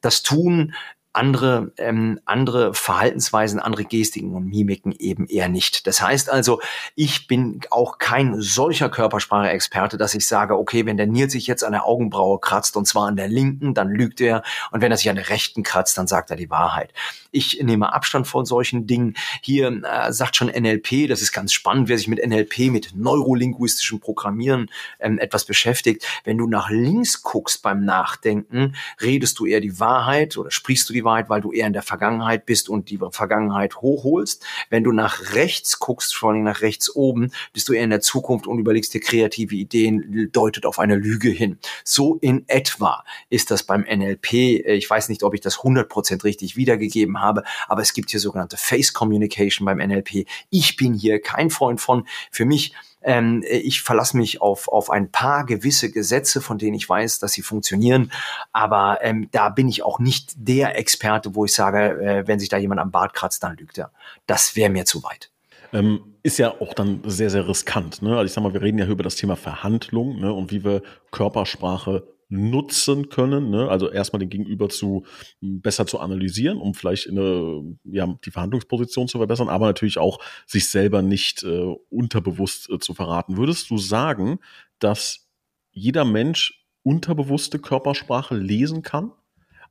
[0.00, 0.74] Das tun
[1.16, 5.86] andere, ähm, andere Verhaltensweisen, andere Gestiken und Mimiken eben eher nicht.
[5.86, 6.60] Das heißt also,
[6.94, 11.64] ich bin auch kein solcher Körpersprache-Experte, dass ich sage, okay, wenn der Nils sich jetzt
[11.64, 14.98] an der Augenbraue kratzt und zwar an der linken, dann lügt er und wenn er
[14.98, 16.92] sich an der rechten kratzt, dann sagt er die Wahrheit.
[17.30, 19.14] Ich nehme Abstand von solchen Dingen.
[19.40, 24.00] Hier äh, sagt schon NLP, das ist ganz spannend, wer sich mit NLP, mit neurolinguistischem
[24.00, 26.06] Programmieren ähm, etwas beschäftigt.
[26.24, 30.92] Wenn du nach links guckst beim Nachdenken, redest du eher die Wahrheit oder sprichst du
[30.92, 34.44] die Wahrheit, weil du eher in der Vergangenheit bist und die Vergangenheit hochholst.
[34.68, 38.02] Wenn du nach rechts guckst, vor allem nach rechts oben, bist du eher in der
[38.02, 41.58] Zukunft und überlegst dir kreative Ideen, deutet auf eine Lüge hin.
[41.82, 44.34] So in etwa ist das beim NLP.
[44.66, 48.58] Ich weiß nicht, ob ich das 100% richtig wiedergegeben habe, aber es gibt hier sogenannte
[48.58, 50.26] Face Communication beim NLP.
[50.50, 52.06] Ich bin hier kein Freund von.
[52.30, 52.74] Für mich
[53.06, 57.32] ähm, ich verlasse mich auf, auf ein paar gewisse Gesetze, von denen ich weiß, dass
[57.32, 58.10] sie funktionieren.
[58.52, 62.48] Aber ähm, da bin ich auch nicht der Experte, wo ich sage, äh, wenn sich
[62.48, 63.92] da jemand am Bart kratzt, dann lügt er.
[64.26, 65.30] Das wäre mir zu weit.
[65.72, 68.02] Ähm, ist ja auch dann sehr, sehr riskant.
[68.02, 68.10] Ne?
[68.10, 70.32] Also ich sag mal, wir reden ja über das Thema Verhandlung ne?
[70.32, 73.50] und wie wir Körpersprache nutzen können.
[73.50, 73.68] Ne?
[73.68, 75.04] Also erstmal den Gegenüber zu
[75.40, 80.18] besser zu analysieren, um vielleicht in eine, ja, die Verhandlungsposition zu verbessern, aber natürlich auch
[80.46, 83.36] sich selber nicht äh, unterbewusst äh, zu verraten.
[83.36, 84.38] Würdest du sagen,
[84.78, 85.28] dass
[85.70, 89.12] jeder Mensch unterbewusste Körpersprache lesen kann?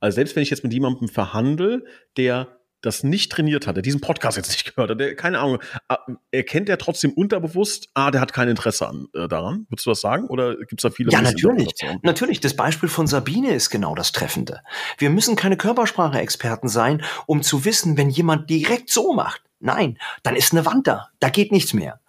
[0.00, 1.84] Also selbst wenn ich jetzt mit jemandem verhandle,
[2.16, 5.58] der das nicht trainiert hat, der diesen Podcast jetzt nicht gehört hat, der, keine Ahnung,
[5.88, 5.98] ah,
[6.30, 9.66] erkennt er trotzdem unterbewusst, ah, der hat kein Interesse an, äh, daran?
[9.68, 10.26] Würdest du das sagen?
[10.28, 11.10] Oder gibt es da viele?
[11.10, 11.74] Ja, natürlich.
[12.02, 12.40] Natürlich.
[12.40, 14.60] Das Beispiel von Sabine ist genau das Treffende.
[14.98, 19.42] Wir müssen keine Körpersprache-Experten sein, um zu wissen, wenn jemand direkt so macht.
[19.58, 21.08] Nein, dann ist eine Wand da.
[21.18, 22.00] Da geht nichts mehr.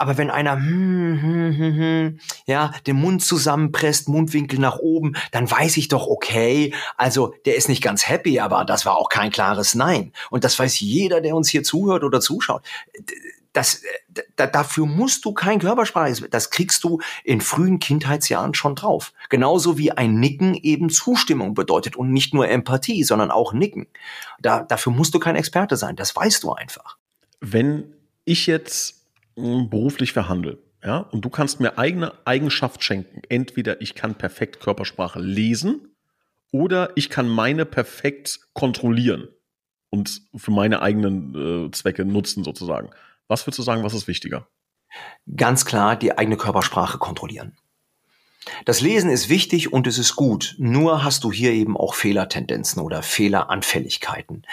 [0.00, 5.50] Aber wenn einer hm, hm, hm, hm, ja den Mund zusammenpresst, Mundwinkel nach oben, dann
[5.50, 6.72] weiß ich doch okay.
[6.96, 10.12] Also der ist nicht ganz happy, aber das war auch kein klares Nein.
[10.30, 12.62] Und das weiß jeder, der uns hier zuhört oder zuschaut.
[13.52, 13.82] Das,
[14.36, 16.28] da, dafür musst du kein Körpersprache.
[16.30, 19.12] Das kriegst du in frühen Kindheitsjahren schon drauf.
[19.28, 23.86] Genauso wie ein Nicken eben Zustimmung bedeutet und nicht nur Empathie, sondern auch Nicken.
[24.40, 25.96] Da, dafür musst du kein Experte sein.
[25.96, 26.96] Das weißt du einfach.
[27.40, 27.92] Wenn
[28.24, 28.99] ich jetzt
[29.68, 33.22] beruflich verhandle, ja, und du kannst mir eigene Eigenschaft schenken.
[33.28, 35.94] Entweder ich kann perfekt Körpersprache lesen
[36.52, 39.28] oder ich kann meine perfekt kontrollieren
[39.90, 42.90] und für meine eigenen äh, Zwecke nutzen sozusagen.
[43.28, 44.48] Was würdest du sagen, was ist wichtiger?
[45.36, 47.56] Ganz klar die eigene Körpersprache kontrollieren.
[48.64, 52.80] Das Lesen ist wichtig und es ist gut, nur hast du hier eben auch Fehlertendenzen
[52.80, 54.46] oder Fehleranfälligkeiten.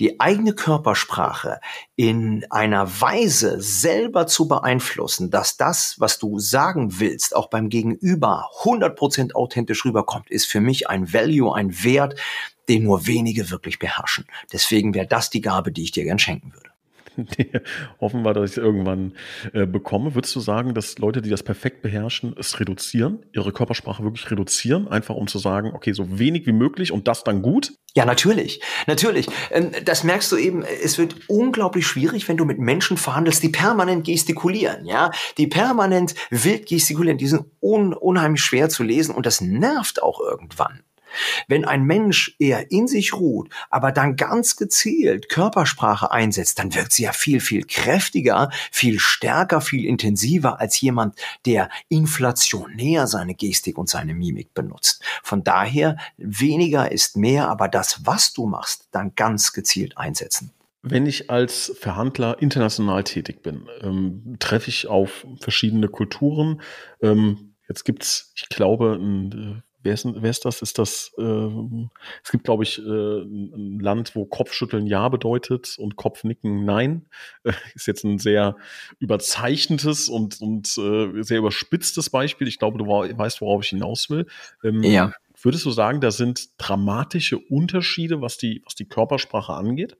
[0.00, 1.60] Die eigene Körpersprache
[1.96, 8.48] in einer Weise selber zu beeinflussen, dass das, was du sagen willst, auch beim Gegenüber
[8.62, 12.18] 100% authentisch rüberkommt, ist für mich ein Value, ein Wert,
[12.70, 14.26] den nur wenige wirklich beherrschen.
[14.52, 16.75] Deswegen wäre das die Gabe, die ich dir gern schenken würde.
[18.00, 19.14] hoffen wir, dass ich irgendwann
[19.52, 20.14] äh, bekomme.
[20.14, 24.88] Würdest du sagen, dass Leute, die das perfekt beherrschen, es reduzieren, ihre Körpersprache wirklich reduzieren,
[24.88, 27.72] einfach um zu sagen, okay, so wenig wie möglich und das dann gut?
[27.94, 28.60] Ja, natürlich.
[28.86, 29.26] Natürlich.
[29.50, 33.48] Ähm, das merkst du eben, es wird unglaublich schwierig, wenn du mit Menschen verhandelst, die
[33.48, 39.24] permanent gestikulieren, ja, die permanent wild gestikulieren, die sind un unheimlich schwer zu lesen und
[39.24, 40.82] das nervt auch irgendwann.
[41.48, 46.92] Wenn ein Mensch eher in sich ruht, aber dann ganz gezielt Körpersprache einsetzt, dann wirkt
[46.92, 53.78] sie ja viel, viel kräftiger, viel stärker, viel intensiver als jemand, der inflationär seine Gestik
[53.78, 55.02] und seine Mimik benutzt.
[55.22, 60.52] Von daher, weniger ist mehr, aber das, was du machst, dann ganz gezielt einsetzen.
[60.88, 66.60] Wenn ich als Verhandler international tätig bin, ähm, treffe ich auf verschiedene Kulturen.
[67.02, 70.60] Ähm, jetzt gibt's, ich glaube, ein wer ist, wer ist das?
[70.62, 71.48] Ist das, äh,
[72.22, 77.06] es gibt, glaube ich, äh, ein Land, wo Kopfschütteln Ja bedeutet und Kopfnicken Nein.
[77.44, 78.56] Äh, ist jetzt ein sehr
[78.98, 82.48] überzeichnetes und, und äh, sehr überspitztes Beispiel.
[82.48, 84.26] Ich glaube, du weißt, worauf ich hinaus will.
[84.62, 85.12] Ähm, ja.
[85.40, 89.96] Würdest du sagen, da sind dramatische Unterschiede, was die, was die Körpersprache angeht?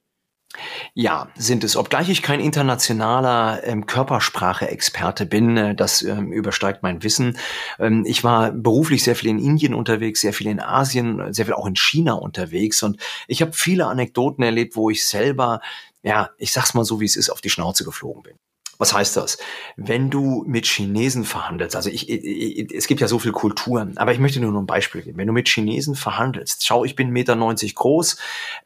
[0.95, 1.77] Ja, sind es.
[1.77, 7.37] Obgleich ich kein internationaler ähm, Körpersprache-Experte bin, äh, das ähm, übersteigt mein Wissen.
[7.79, 11.55] Ähm, ich war beruflich sehr viel in Indien unterwegs, sehr viel in Asien, sehr viel
[11.55, 15.61] auch in China unterwegs und ich habe viele Anekdoten erlebt, wo ich selber,
[16.03, 18.39] ja, ich sag's mal so, wie es ist, auf die Schnauze geflogen bin.
[18.79, 19.39] Was heißt das?
[19.77, 24.13] Wenn du mit Chinesen verhandelst, also ich, ich, es gibt ja so viel Kulturen, aber
[24.13, 25.19] ich möchte nur noch ein Beispiel geben.
[25.19, 28.17] Wenn du mit Chinesen verhandelst, schau, ich bin 1,90 Meter groß,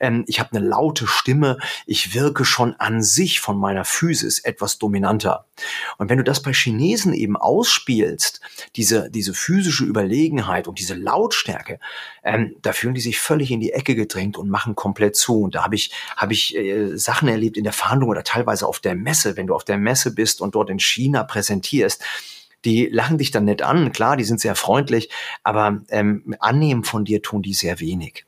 [0.01, 4.79] ähm, ich habe eine laute Stimme, ich wirke schon an sich von meiner Physis etwas
[4.79, 5.46] dominanter.
[5.99, 8.40] Und wenn du das bei Chinesen eben ausspielst,
[8.77, 11.79] diese, diese physische Überlegenheit und diese Lautstärke,
[12.25, 15.42] ähm, da fühlen die sich völlig in die Ecke gedrängt und machen komplett zu.
[15.42, 18.81] Und da habe ich, hab ich äh, Sachen erlebt in der Verhandlung oder teilweise auf
[18.81, 22.03] der Messe, wenn du auf der Messe Messe bist und dort in China präsentierst,
[22.65, 25.11] die lachen dich dann nett an, klar, die sind sehr freundlich,
[25.43, 28.25] aber ähm, annehmen von dir tun die sehr wenig.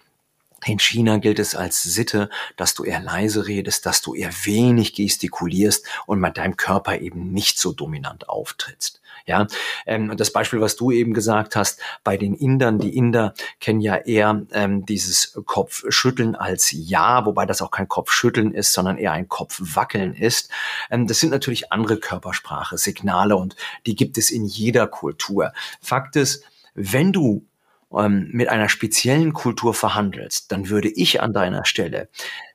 [0.65, 4.95] In China gilt es als Sitte, dass du eher leise redest, dass du eher wenig
[4.95, 9.02] gestikulierst und mit deinem Körper eben nicht so dominant auftrittst.
[9.27, 9.47] Ja,
[9.87, 13.97] ähm, das Beispiel, was du eben gesagt hast, bei den Indern, die Inder kennen ja
[13.97, 19.29] eher ähm, dieses Kopfschütteln als Ja, wobei das auch kein Kopfschütteln ist, sondern eher ein
[19.29, 20.51] Kopfwackeln ist.
[20.91, 23.57] Ähm, das sind natürlich andere Körpersprache, Signale und
[23.87, 25.53] die gibt es in jeder Kultur.
[25.81, 27.47] Fakt ist, wenn du
[27.95, 32.09] ähm, mit einer speziellen Kultur verhandelst, dann würde ich an deiner Stelle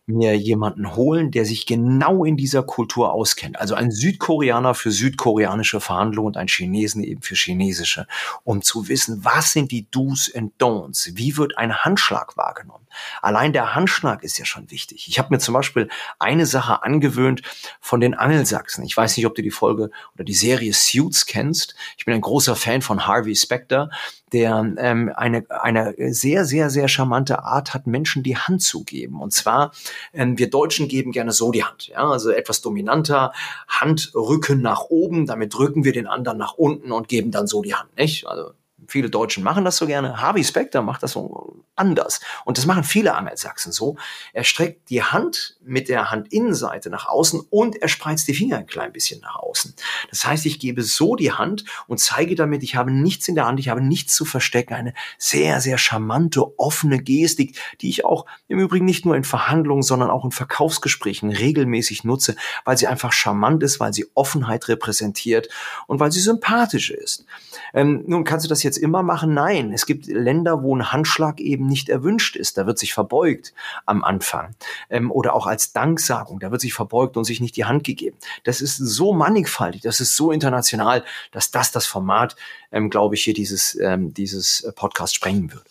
[0.08, 3.60] mir jemanden holen, der sich genau in dieser Kultur auskennt.
[3.60, 8.08] Also ein Südkoreaner für südkoreanische Verhandlungen und ein Chinesen eben für chinesische,
[8.46, 11.12] um zu wissen, was sind die Do's and Don'ts?
[11.16, 12.88] Wie wird ein Handschlag wahrgenommen?
[13.22, 15.08] Allein der Handschlag ist ja schon wichtig.
[15.10, 15.90] Ich habe mir zum Beispiel
[16.20, 17.42] eine Sache angewöhnt
[17.82, 18.86] von den Angelsachsen.
[18.86, 21.76] Ich weiß nicht, ob du die Folge oder die Serie Suits kennst.
[21.98, 23.90] Ich bin ein großer Fan von Harvey Specter,
[24.34, 29.22] der ähm, eine, eine sehr, sehr, sehr charmante Art hat, Menschen die Hand zu geben.
[29.22, 29.72] Und zwar
[30.14, 33.34] ähm, wir Deutschen geben gerne so die Hand, ja, also etwas dominanter,
[33.68, 37.76] Handrücken nach oben, damit drücken wir den anderen nach unten und geben dann so die
[37.76, 38.28] Hand, nicht?
[38.28, 38.52] Also
[38.88, 40.22] Viele Deutschen machen das so gerne.
[40.22, 42.20] Harvey Specter macht das so anders.
[42.46, 43.98] Und das machen viele Angelsachsen so.
[44.34, 48.66] Er streckt die Hand mit der Handinnenseite nach außen und er spreizt die Finger ein
[48.66, 49.76] klein bisschen nach außen.
[50.10, 53.46] Das heißt, ich gebe so die Hand und zeige damit, ich habe nichts in der
[53.46, 54.74] Hand, ich habe nichts zu verstecken.
[54.74, 59.84] Eine sehr, sehr charmante, offene Gestik, die ich auch im Übrigen nicht nur in Verhandlungen,
[59.84, 65.50] sondern auch in Verkaufsgesprächen regelmäßig nutze, weil sie einfach charmant ist, weil sie Offenheit repräsentiert
[65.88, 67.26] und weil sie sympathisch ist.
[67.74, 69.34] Ähm, nun kannst du das jetzt immer machen?
[69.34, 69.74] Nein.
[69.74, 72.58] Es gibt Länder, wo ein Handschlag eben nicht erwünscht ist.
[72.58, 73.54] Da wird sich verbeugt
[73.86, 74.56] am Anfang.
[74.90, 76.40] Ähm, oder auch als Danksagung.
[76.40, 78.18] Da wird sich verbeugt und sich nicht die Hand gegeben.
[78.44, 82.36] Das ist so mannigfaltig, das ist so international, dass das das Format,
[82.72, 85.70] ähm, glaube ich, hier dieses, ähm, dieses Podcast sprengen würde.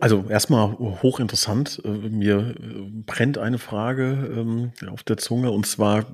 [0.00, 1.80] Also erstmal hochinteressant.
[1.84, 6.04] Äh, mir äh, brennt eine Frage ähm, auf der Zunge und zwar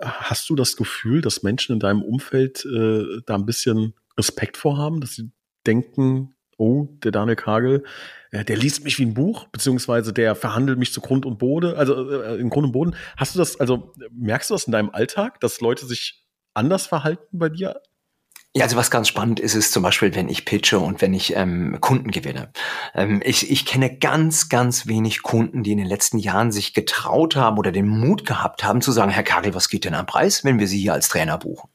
[0.00, 5.00] hast du das Gefühl, dass Menschen in deinem Umfeld äh, da ein bisschen Respekt vorhaben,
[5.00, 5.30] dass sie
[5.66, 7.84] denken, oh, der Daniel Kagel,
[8.30, 11.74] äh, der liest mich wie ein Buch, beziehungsweise der verhandelt mich zu Grund und Boden,
[11.74, 12.96] also äh, in Grund und Boden.
[13.16, 16.24] Hast du das, also merkst du das in deinem Alltag, dass Leute sich
[16.54, 17.80] anders verhalten bei dir
[18.56, 21.34] ja, also was ganz spannend ist, ist zum Beispiel, wenn ich pitche und wenn ich
[21.34, 22.52] ähm, Kunden gewinne.
[22.94, 27.34] Ähm, ich, ich kenne ganz, ganz wenig Kunden, die in den letzten Jahren sich getraut
[27.34, 30.44] haben oder den Mut gehabt haben zu sagen, Herr Kagel, was geht denn am Preis,
[30.44, 31.68] wenn wir Sie hier als Trainer buchen?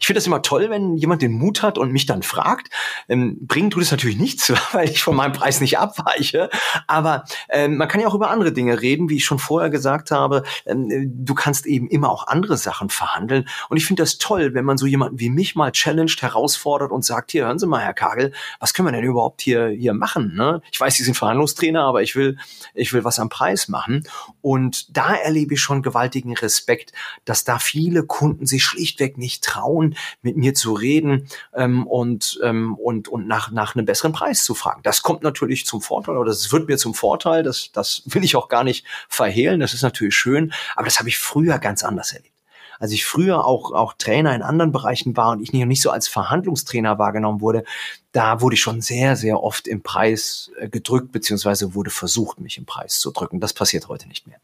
[0.00, 2.68] Ich finde das immer toll, wenn jemand den Mut hat und mich dann fragt.
[3.08, 6.50] Ähm, bringen tut es natürlich nichts, weil ich von meinem Preis nicht abweiche.
[6.88, 10.10] Aber ähm, man kann ja auch über andere Dinge reden, wie ich schon vorher gesagt
[10.10, 10.42] habe.
[10.66, 13.48] Ähm, du kannst eben immer auch andere Sachen verhandeln.
[13.68, 17.04] Und ich finde das toll, wenn man so jemanden wie mich mal challenged, herausfordert und
[17.04, 20.34] sagt, hier, hören Sie mal, Herr Kagel, was können wir denn überhaupt hier, hier machen?
[20.34, 20.60] Ne?
[20.72, 22.38] Ich weiß, Sie sind Verhandlungstrainer, aber ich will,
[22.74, 24.02] ich will was am Preis machen.
[24.40, 26.92] Und da erlebe ich schon gewaltigen Respekt,
[27.24, 32.74] dass da viele Kunden sich schlichtweg nicht trauen, mit mir zu reden ähm, und, ähm,
[32.74, 34.82] und, und nach, nach einem besseren Preis zu fragen.
[34.82, 37.42] Das kommt natürlich zum Vorteil oder das wird mir zum Vorteil.
[37.42, 39.60] Das, das will ich auch gar nicht verhehlen.
[39.60, 42.33] Das ist natürlich schön, aber das habe ich früher ganz anders erlebt
[42.78, 45.90] als ich früher auch, auch Trainer in anderen Bereichen war und ich nicht, nicht so
[45.90, 47.64] als Verhandlungstrainer wahrgenommen wurde,
[48.12, 52.58] da wurde ich schon sehr, sehr oft im Preis äh, gedrückt, beziehungsweise wurde versucht, mich
[52.58, 53.40] im Preis zu drücken.
[53.40, 54.38] Das passiert heute nicht mehr.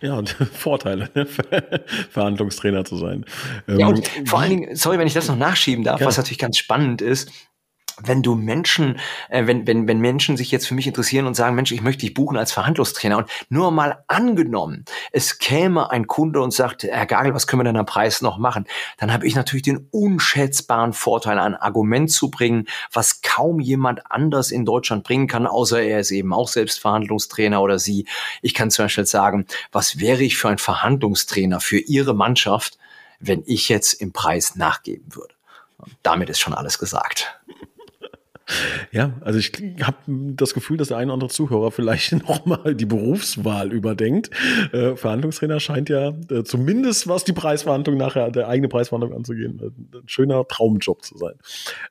[0.00, 1.26] Ja, und Vorteile, ne?
[2.10, 3.24] Verhandlungstrainer zu sein.
[3.66, 6.06] Ja, und ähm, vor allen Dingen, sorry, wenn ich das noch nachschieben darf, ja.
[6.06, 7.30] was natürlich ganz spannend ist,
[8.02, 11.54] wenn du Menschen, äh, wenn, wenn, wenn Menschen sich jetzt für mich interessieren und sagen,
[11.54, 16.40] Mensch, ich möchte dich buchen als Verhandlungstrainer und nur mal angenommen, es käme ein Kunde
[16.40, 18.66] und sagt, Herr Gagel, was können wir denn am Preis noch machen?
[18.98, 24.50] Dann habe ich natürlich den unschätzbaren Vorteil, ein Argument zu bringen, was kaum jemand anders
[24.50, 28.06] in Deutschland bringen kann, außer er ist eben auch selbst Verhandlungstrainer oder sie.
[28.42, 32.78] Ich kann zum Beispiel sagen, was wäre ich für ein Verhandlungstrainer für Ihre Mannschaft,
[33.20, 35.34] wenn ich jetzt im Preis nachgeben würde?
[35.78, 37.38] Und damit ist schon alles gesagt.
[38.92, 39.52] Ja, also ich
[39.82, 44.30] habe das Gefühl, dass der eine oder andere Zuhörer vielleicht nochmal die Berufswahl überdenkt.
[44.72, 49.98] Äh, Verhandlungstrainer scheint ja äh, zumindest, was die Preisverhandlung nachher, der eigene Preisverhandlung anzugehen, äh,
[49.98, 51.34] ein schöner Traumjob zu sein.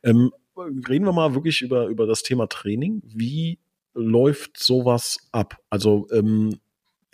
[0.03, 3.01] Ähm, reden wir mal wirklich über, über das Thema Training.
[3.05, 3.59] Wie
[3.93, 5.57] läuft sowas ab?
[5.69, 6.59] Also ähm,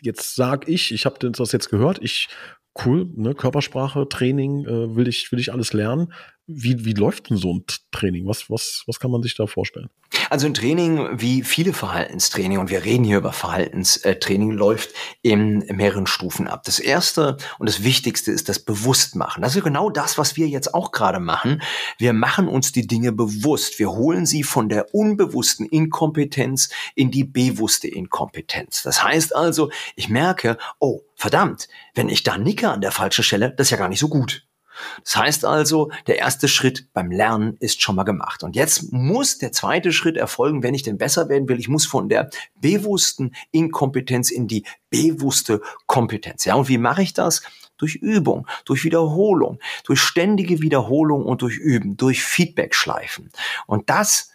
[0.02, 2.28] jetzt sag ich, ich habe das jetzt gehört, ich
[2.86, 6.14] cool, ne, Körpersprache, Training, äh, will ich will ich alles lernen.
[6.52, 8.26] Wie, wie läuft denn so ein Training?
[8.26, 9.90] Was, was, was kann man sich da vorstellen?
[10.32, 14.90] Also ein Training, wie viele Verhaltenstraining, und wir reden hier über Verhaltenstraining, läuft
[15.22, 16.64] in mehreren Stufen ab.
[16.64, 19.44] Das erste und das wichtigste ist das Bewusstmachen.
[19.44, 21.62] Das ist genau das, was wir jetzt auch gerade machen.
[22.00, 23.78] Wir machen uns die Dinge bewusst.
[23.78, 28.82] Wir holen sie von der unbewussten Inkompetenz in die bewusste Inkompetenz.
[28.82, 33.54] Das heißt also, ich merke, oh, verdammt, wenn ich da nicke an der falschen Stelle,
[33.56, 34.49] das ist ja gar nicht so gut.
[35.04, 38.44] Das heißt also, der erste Schritt beim Lernen ist schon mal gemacht.
[38.44, 41.60] Und jetzt muss der zweite Schritt erfolgen, wenn ich denn besser werden will.
[41.60, 46.46] Ich muss von der bewussten Inkompetenz in die bewusste Kompetenz.
[46.46, 47.42] Ja, und wie mache ich das?
[47.78, 53.32] Durch Übung, durch Wiederholung, durch ständige Wiederholung und durch Üben, durch Feedback-Schleifen.
[53.68, 54.32] Und das,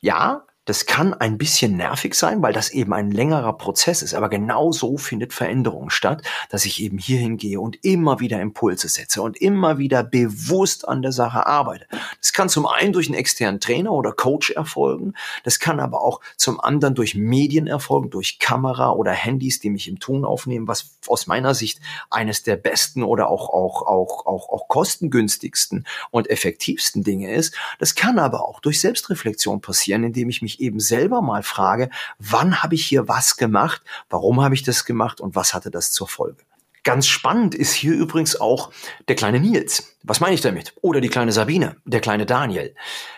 [0.00, 4.12] ja, das kann ein bisschen nervig sein, weil das eben ein längerer Prozess ist.
[4.12, 8.88] Aber genau so findet Veränderung statt, dass ich eben hier hingehe und immer wieder Impulse
[8.88, 11.86] setze und immer wieder bewusst an der Sache arbeite.
[12.20, 15.14] Das kann zum einen durch einen externen Trainer oder Coach erfolgen.
[15.42, 19.88] Das kann aber auch zum anderen durch Medien erfolgen, durch Kamera oder Handys, die mich
[19.88, 24.50] im Ton aufnehmen, was aus meiner Sicht eines der besten oder auch, auch, auch, auch,
[24.50, 27.54] auch kostengünstigsten und effektivsten Dinge ist.
[27.78, 32.62] Das kann aber auch durch Selbstreflexion passieren, indem ich mich eben selber mal frage, wann
[32.62, 36.08] habe ich hier was gemacht, warum habe ich das gemacht und was hatte das zur
[36.08, 36.42] Folge.
[36.84, 38.72] Ganz spannend ist hier übrigens auch
[39.08, 39.96] der kleine Nils.
[40.02, 40.74] Was meine ich damit?
[40.80, 42.74] Oder die kleine Sabine, der kleine Daniel.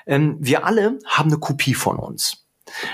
[0.07, 2.47] Ähm, wir alle haben eine Kopie von uns.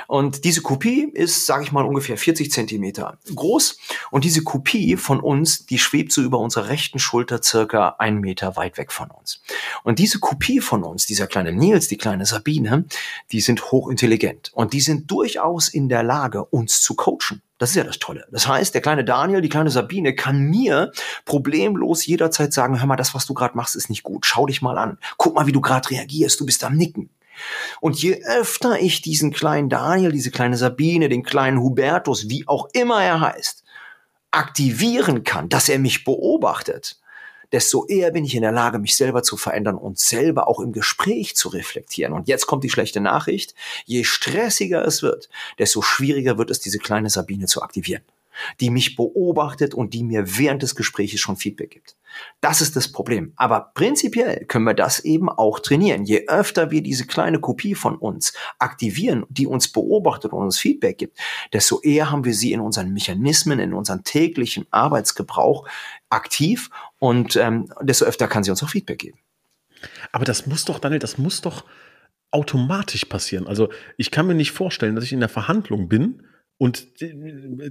[0.06, 3.78] Und diese Kopie ist, sage ich mal, ungefähr 40 Zentimeter groß.
[4.10, 8.56] Und diese Kopie von uns, die schwebt so über unserer rechten Schulter circa einen Meter
[8.56, 9.42] weit weg von uns.
[9.82, 12.84] Und diese Kopie von uns, dieser kleine Nils, die kleine Sabine,
[13.32, 14.52] die sind hochintelligent.
[14.54, 17.42] Und die sind durchaus in der Lage, uns zu coachen.
[17.58, 18.26] Das ist ja das Tolle.
[18.30, 20.92] Das heißt, der kleine Daniel, die kleine Sabine kann mir
[21.24, 24.26] problemlos jederzeit sagen, hör mal, das, was du gerade machst, ist nicht gut.
[24.26, 24.98] Schau dich mal an.
[25.16, 26.38] Guck mal, wie du gerade reagierst.
[26.38, 27.08] Du bist am Nicken.
[27.80, 32.68] Und je öfter ich diesen kleinen Daniel, diese kleine Sabine, den kleinen Hubertus, wie auch
[32.72, 33.64] immer er heißt,
[34.30, 36.98] aktivieren kann, dass er mich beobachtet,
[37.52, 40.72] desto eher bin ich in der Lage, mich selber zu verändern und selber auch im
[40.72, 42.12] Gespräch zu reflektieren.
[42.12, 43.54] Und jetzt kommt die schlechte Nachricht.
[43.84, 48.02] Je stressiger es wird, desto schwieriger wird es, diese kleine Sabine zu aktivieren
[48.60, 51.96] die mich beobachtet und die mir während des Gesprächs schon Feedback gibt.
[52.40, 53.32] Das ist das Problem.
[53.36, 56.04] Aber prinzipiell können wir das eben auch trainieren.
[56.04, 60.98] Je öfter wir diese kleine Kopie von uns aktivieren, die uns beobachtet und uns Feedback
[60.98, 61.18] gibt,
[61.52, 65.68] desto eher haben wir sie in unseren Mechanismen, in unseren täglichen Arbeitsgebrauch
[66.08, 69.18] aktiv und ähm, desto öfter kann sie uns auch Feedback geben.
[70.12, 71.64] Aber das muss doch, Daniel, das muss doch
[72.30, 73.46] automatisch passieren.
[73.46, 76.22] Also ich kann mir nicht vorstellen, dass ich in der Verhandlung bin
[76.58, 76.88] und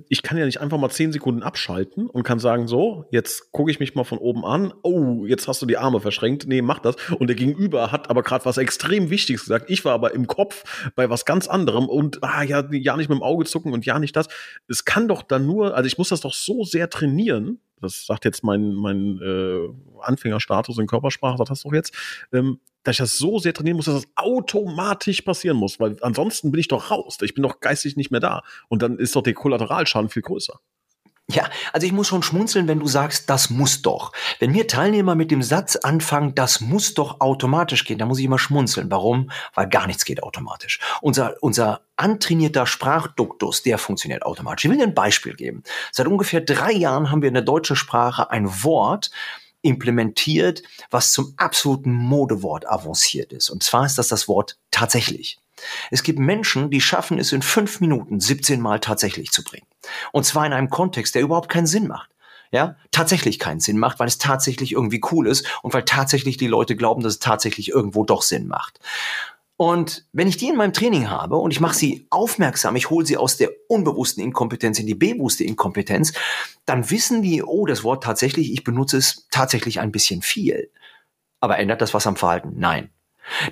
[0.09, 3.71] ich kann ja nicht einfach mal zehn Sekunden abschalten und kann sagen, so, jetzt gucke
[3.71, 4.73] ich mich mal von oben an.
[4.83, 6.45] Oh, jetzt hast du die Arme verschränkt.
[6.47, 6.95] Nee, mach das.
[7.13, 9.71] Und der Gegenüber hat aber gerade was extrem Wichtiges gesagt.
[9.71, 13.17] Ich war aber im Kopf bei was ganz anderem und ah, ja, ja nicht mit
[13.17, 14.27] dem Auge zucken und ja nicht das.
[14.67, 18.23] Es kann doch dann nur, also ich muss das doch so sehr trainieren, das sagt
[18.23, 19.67] jetzt mein, mein äh,
[20.01, 21.93] Anfängerstatus in Körpersprache, sagt das doch jetzt,
[22.31, 26.51] ähm, dass ich das so sehr trainieren muss, dass das automatisch passieren muss, weil ansonsten
[26.51, 27.17] bin ich doch raus.
[27.21, 28.43] Ich bin doch geistig nicht mehr da.
[28.69, 30.59] Und dann ist doch der Kollateralschaden viel größer.
[31.27, 34.11] Ja, also ich muss schon schmunzeln, wenn du sagst, das muss doch.
[34.37, 38.25] Wenn mir Teilnehmer mit dem Satz anfangen, das muss doch automatisch gehen, dann muss ich
[38.25, 38.91] immer schmunzeln.
[38.91, 39.31] Warum?
[39.55, 40.79] Weil gar nichts geht automatisch.
[41.01, 44.65] Unser, unser antrainierter Sprachduktus, der funktioniert automatisch.
[44.65, 45.63] Ich will dir ein Beispiel geben.
[45.91, 49.09] Seit ungefähr drei Jahren haben wir in der deutschen Sprache ein Wort,
[49.65, 53.49] implementiert, was zum absoluten Modewort avanciert ist.
[53.49, 55.39] Und zwar ist das das Wort tatsächlich.
[55.89, 59.65] Es gibt Menschen, die schaffen es in fünf Minuten 17 Mal tatsächlich zu bringen.
[60.11, 62.09] Und zwar in einem Kontext, der überhaupt keinen Sinn macht.
[62.51, 66.47] Ja, tatsächlich keinen Sinn macht, weil es tatsächlich irgendwie cool ist und weil tatsächlich die
[66.47, 68.79] Leute glauben, dass es tatsächlich irgendwo doch Sinn macht.
[69.57, 73.05] Und wenn ich die in meinem Training habe und ich mache sie aufmerksam, ich hole
[73.05, 76.13] sie aus der unbewussten Inkompetenz in die bewusste Inkompetenz,
[76.65, 80.71] dann wissen die, oh, das Wort tatsächlich, ich benutze es tatsächlich ein bisschen viel.
[81.39, 82.53] Aber ändert das was am Verhalten?
[82.57, 82.89] Nein.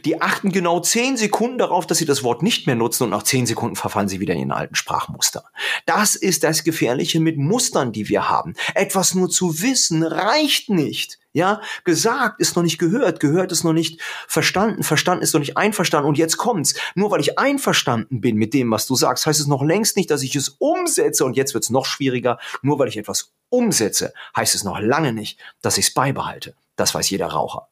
[0.06, 3.24] Die achten genau zehn Sekunden darauf, dass sie das Wort nicht mehr nutzen und nach
[3.24, 5.46] zehn Sekunden verfallen sie wieder in ihren alten Sprachmuster.
[5.86, 8.56] Das ist das Gefährliche mit Mustern, die wir haben.
[8.76, 11.20] Etwas nur zu wissen reicht nicht.
[11.36, 15.58] Ja, gesagt ist noch nicht gehört, gehört ist noch nicht verstanden, verstanden ist noch nicht
[15.58, 16.76] einverstanden und jetzt kommt's.
[16.94, 20.12] Nur weil ich einverstanden bin mit dem, was du sagst, heißt es noch längst nicht,
[20.12, 22.38] dass ich es umsetze und jetzt wird's noch schwieriger.
[22.62, 26.56] Nur weil ich etwas umsetze, heißt es noch lange nicht, dass ich es beibehalte.
[26.76, 27.68] Das weiß jeder Raucher.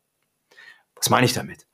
[0.96, 1.68] Was meine ich damit?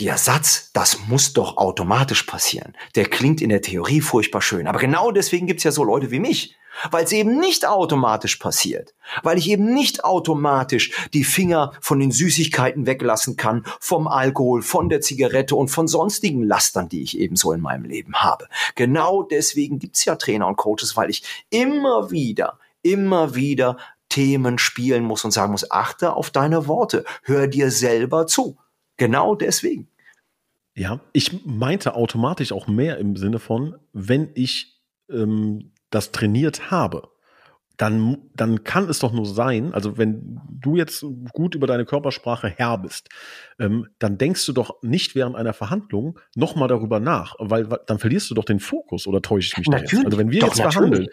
[0.00, 4.66] Der Satz, das muss doch automatisch passieren, der klingt in der Theorie furchtbar schön.
[4.66, 6.56] Aber genau deswegen gibt's ja so Leute wie mich,
[6.90, 12.12] weil es eben nicht automatisch passiert, weil ich eben nicht automatisch die Finger von den
[12.12, 17.52] Süßigkeiten weglassen kann, vom Alkohol, von der Zigarette und von sonstigen Lastern, die ich ebenso
[17.52, 18.48] in meinem Leben habe.
[18.76, 23.76] Genau deswegen gibt's ja Trainer und Coaches, weil ich immer wieder, immer wieder
[24.08, 28.56] Themen spielen muss und sagen muss, achte auf deine Worte, hör dir selber zu.
[29.00, 29.88] Genau deswegen.
[30.74, 34.78] Ja, ich meinte automatisch auch mehr im Sinne von, wenn ich
[35.10, 37.08] ähm, das trainiert habe,
[37.78, 42.48] dann, dann kann es doch nur sein, also wenn du jetzt gut über deine Körpersprache
[42.48, 43.08] Herr bist,
[43.58, 48.28] ähm, dann denkst du doch nicht während einer Verhandlung nochmal darüber nach, weil dann verlierst
[48.30, 49.90] du doch den Fokus oder täusche ich mich natürlich.
[49.92, 50.04] da jetzt?
[50.04, 50.74] Also wenn wir jetzt natürlich.
[50.74, 51.08] verhandeln.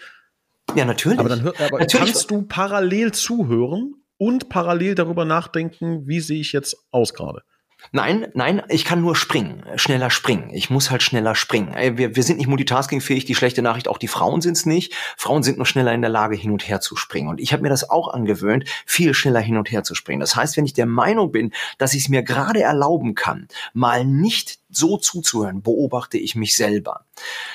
[0.76, 1.20] Ja, natürlich.
[1.20, 2.06] Aber dann hör, aber natürlich.
[2.06, 7.44] kannst du parallel zuhören und parallel darüber nachdenken, wie sehe ich jetzt aus gerade.
[7.92, 10.50] Nein, nein, ich kann nur springen, schneller springen.
[10.52, 11.76] Ich muss halt schneller springen.
[11.98, 14.94] Wir, wir sind nicht multitaskingfähig, die schlechte Nachricht, auch die Frauen sind es nicht.
[15.16, 17.30] Frauen sind nur schneller in der Lage, hin und her zu springen.
[17.30, 20.20] Und ich habe mir das auch angewöhnt, viel schneller hin und her zu springen.
[20.20, 24.04] Das heißt, wenn ich der Meinung bin, dass ich es mir gerade erlauben kann, mal
[24.06, 27.06] nicht so zuzuhören, beobachte ich mich selber.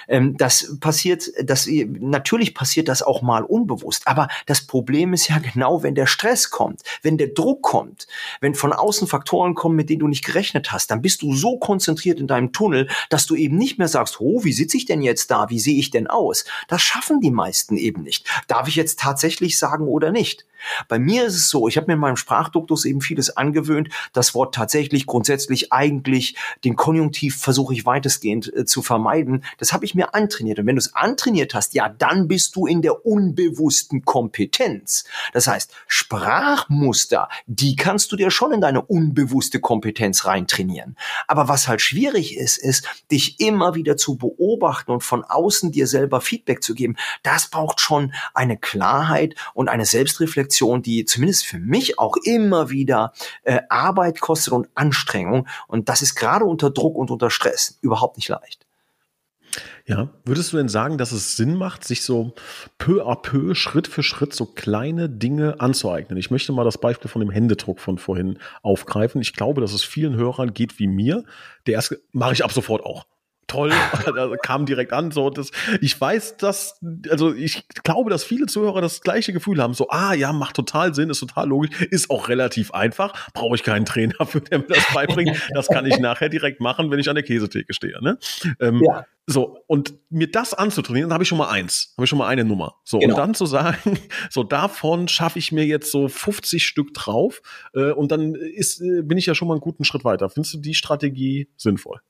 [0.09, 5.39] Ähm, das passiert, das, natürlich passiert das auch mal unbewusst, aber das Problem ist ja
[5.39, 8.07] genau, wenn der Stress kommt, wenn der Druck kommt,
[8.41, 11.59] wenn von außen Faktoren kommen, mit denen du nicht gerechnet hast, dann bist du so
[11.59, 15.03] konzentriert in deinem Tunnel, dass du eben nicht mehr sagst, oh, wie sitze ich denn
[15.03, 16.45] jetzt da, wie sehe ich denn aus?
[16.69, 18.27] Das schaffen die meisten eben nicht.
[18.49, 20.47] Darf ich jetzt tatsächlich sagen oder nicht?
[20.89, 23.89] Bei mir ist es so, ich habe mir in meinem Sprachduktus eben vieles angewöhnt.
[24.13, 29.45] Das Wort tatsächlich, grundsätzlich, eigentlich, den Konjunktiv versuche ich weitestgehend äh, zu vermeiden.
[29.59, 30.59] Das habe ich mir antrainiert.
[30.59, 35.05] Und wenn du es antrainiert hast, ja, dann bist du in der unbewussten Kompetenz.
[35.33, 40.97] Das heißt, Sprachmuster, die kannst du dir schon in deine unbewusste Kompetenz reintrainieren.
[41.27, 45.87] Aber was halt schwierig ist, ist, dich immer wieder zu beobachten und von außen dir
[45.87, 46.97] selber Feedback zu geben.
[47.23, 52.71] Das braucht schon eine Klarheit und eine Selbstreflexion Reflexion, die zumindest für mich auch immer
[52.71, 55.47] wieder äh, Arbeit kostet und Anstrengung.
[55.69, 58.67] Und das ist gerade unter Druck und unter Stress überhaupt nicht leicht.
[59.85, 62.35] Ja, würdest du denn sagen, dass es Sinn macht, sich so
[62.79, 66.19] peu à peu, Schritt für Schritt so kleine Dinge anzueignen?
[66.19, 69.21] Ich möchte mal das Beispiel von dem Händedruck von vorhin aufgreifen.
[69.21, 71.25] Ich glaube, dass es vielen Hörern geht wie mir.
[71.67, 73.05] Der erste mache ich ab sofort auch
[73.47, 73.73] toll,
[74.05, 75.11] da kam direkt an.
[75.11, 79.75] So, das, ich weiß, dass, also ich glaube, dass viele Zuhörer das gleiche Gefühl haben.
[79.75, 83.31] So, ah ja, macht total Sinn, ist total logisch, ist auch relativ einfach.
[83.33, 85.37] Brauche ich keinen Trainer für, der mir das beibringt.
[85.55, 88.03] Das kann ich nachher direkt machen, wenn ich an der Käsetheke stehe.
[88.03, 88.19] Ne?
[88.61, 89.05] Ähm, ja.
[89.27, 92.27] So, und mir das anzutrainieren, dann habe ich schon mal eins, habe ich schon mal
[92.27, 92.75] eine Nummer.
[92.83, 93.15] So, genau.
[93.15, 93.99] und dann zu sagen,
[94.31, 97.41] so davon schaffe ich mir jetzt so 50 Stück drauf
[97.73, 100.29] äh, und dann ist, äh, bin ich ja schon mal einen guten Schritt weiter.
[100.29, 102.01] Findest du die Strategie sinnvoll?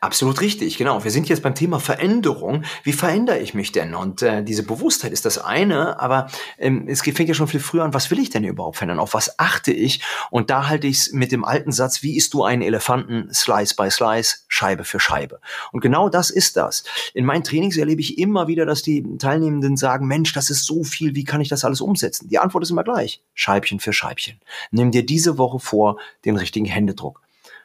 [0.00, 1.02] Absolut richtig, genau.
[1.02, 2.64] Wir sind jetzt beim Thema Veränderung.
[2.84, 3.94] Wie verändere ich mich denn?
[3.94, 7.82] Und äh, diese Bewusstheit ist das eine, aber ähm, es fängt ja schon viel früher
[7.82, 8.98] an, was will ich denn überhaupt verändern?
[8.98, 10.02] Auf was achte ich?
[10.30, 13.74] Und da halte ich es mit dem alten Satz, wie isst du einen Elefanten, Slice
[13.74, 15.40] by Slice, Scheibe für Scheibe.
[15.72, 16.84] Und genau das ist das.
[17.14, 20.84] In meinen Trainings erlebe ich immer wieder, dass die Teilnehmenden sagen, Mensch, das ist so
[20.84, 22.28] viel, wie kann ich das alles umsetzen?
[22.28, 24.38] Die Antwort ist immer gleich, Scheibchen für Scheibchen.
[24.70, 27.21] Nimm dir diese Woche vor, den richtigen Händedruck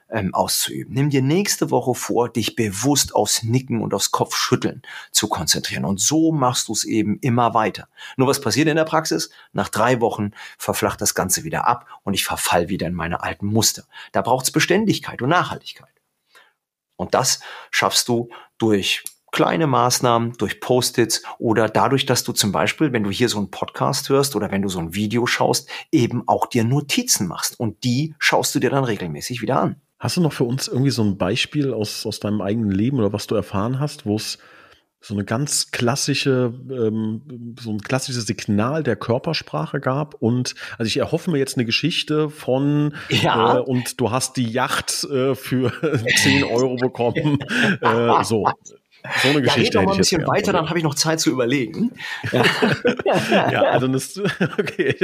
[0.10, 0.94] ähm, auszuüben.
[0.94, 4.82] Nimm dir nächste Woche vor, dich bewusst aufs Nicken und aufs Kopfschütteln
[5.12, 5.86] zu konzentrieren.
[5.86, 7.88] Und so machst du es eben immer weiter.
[8.16, 9.30] Nur was passiert in der Praxis?
[9.54, 13.48] Nach drei Wochen verflacht das Ganze wieder ab und ich verfall wieder in meine alten
[13.48, 13.84] Muster.
[14.12, 15.90] Da braucht es Beständigkeit und Nachhaltigkeit.
[16.96, 22.94] Und das schaffst du durch kleine Maßnahmen durch Post-its oder dadurch, dass du zum Beispiel,
[22.94, 26.28] wenn du hier so einen Podcast hörst oder wenn du so ein Video schaust, eben
[26.28, 29.82] auch dir Notizen machst und die schaust du dir dann regelmäßig wieder an.
[30.00, 33.14] Hast du noch für uns irgendwie so ein Beispiel aus, aus deinem eigenen Leben oder
[33.14, 34.38] was du erfahren hast, wo es
[35.00, 40.16] so eine ganz klassische, ähm, so ein klassisches Signal der Körpersprache gab.
[40.16, 43.58] Und also ich erhoffe mir jetzt eine Geschichte von ja.
[43.58, 45.72] äh, und du hast die Yacht äh, für
[46.24, 47.40] 10 Euro bekommen.
[47.82, 48.48] äh, so.
[49.22, 49.62] So eine Geschichte.
[49.62, 51.92] Ja, red doch mal ein bisschen weiter, dann habe ich noch Zeit zu überlegen.
[52.32, 52.44] Ja,
[53.52, 54.18] ja also das,
[54.60, 54.96] okay.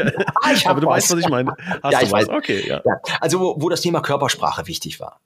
[0.42, 0.96] Ah, ich Aber du was.
[0.98, 1.54] weißt, was ich meine.
[1.82, 2.30] Hast ja, ich weiß.
[2.30, 2.82] Okay, ja.
[2.86, 3.02] ja.
[3.20, 5.20] Also wo, wo das Thema Körpersprache wichtig war.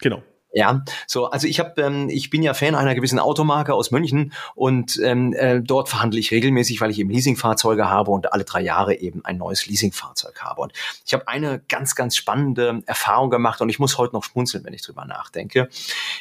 [0.00, 0.22] Genau.
[0.56, 4.32] Ja, so, also ich habe, ähm, ich bin ja Fan einer gewissen Automarke aus München
[4.54, 8.60] und ähm, äh, dort verhandle ich regelmäßig, weil ich eben Leasingfahrzeuge habe und alle drei
[8.60, 10.60] Jahre eben ein neues Leasingfahrzeug habe.
[10.60, 10.72] Und
[11.04, 14.72] ich habe eine ganz, ganz spannende Erfahrung gemacht und ich muss heute noch schmunzeln, wenn
[14.74, 15.68] ich drüber nachdenke.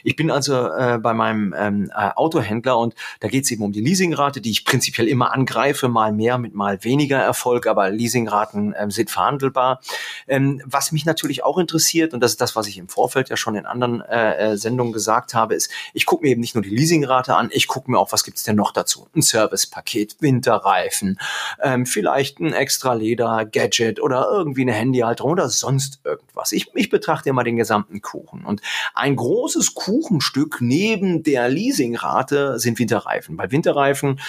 [0.03, 3.71] Ich bin also äh, bei meinem ähm, äh, Autohändler und da geht es eben um
[3.71, 8.73] die Leasingrate, die ich prinzipiell immer angreife, mal mehr mit mal weniger Erfolg, aber Leasingraten
[8.75, 9.79] ähm, sind verhandelbar.
[10.27, 13.38] Ähm, was mich natürlich auch interessiert, und das ist das, was ich im Vorfeld ja
[13.38, 16.63] schon in anderen äh, äh, Sendung gesagt habe, ist, ich gucke mir eben nicht nur
[16.63, 19.07] die Leasingrate an, ich gucke mir auch, was gibt's denn noch dazu?
[19.15, 21.19] Ein Servicepaket, Winterreifen,
[21.61, 26.51] ähm, vielleicht ein extra Leder, Gadget oder irgendwie eine Handyhalterung oder sonst irgendwas.
[26.51, 28.45] Ich, ich betrachte immer den gesamten Kuchen.
[28.45, 28.61] Und
[28.93, 33.38] ein großes Kuchenstück neben der Leasingrate sind Winterreifen.
[33.38, 34.19] Weil Winterreifen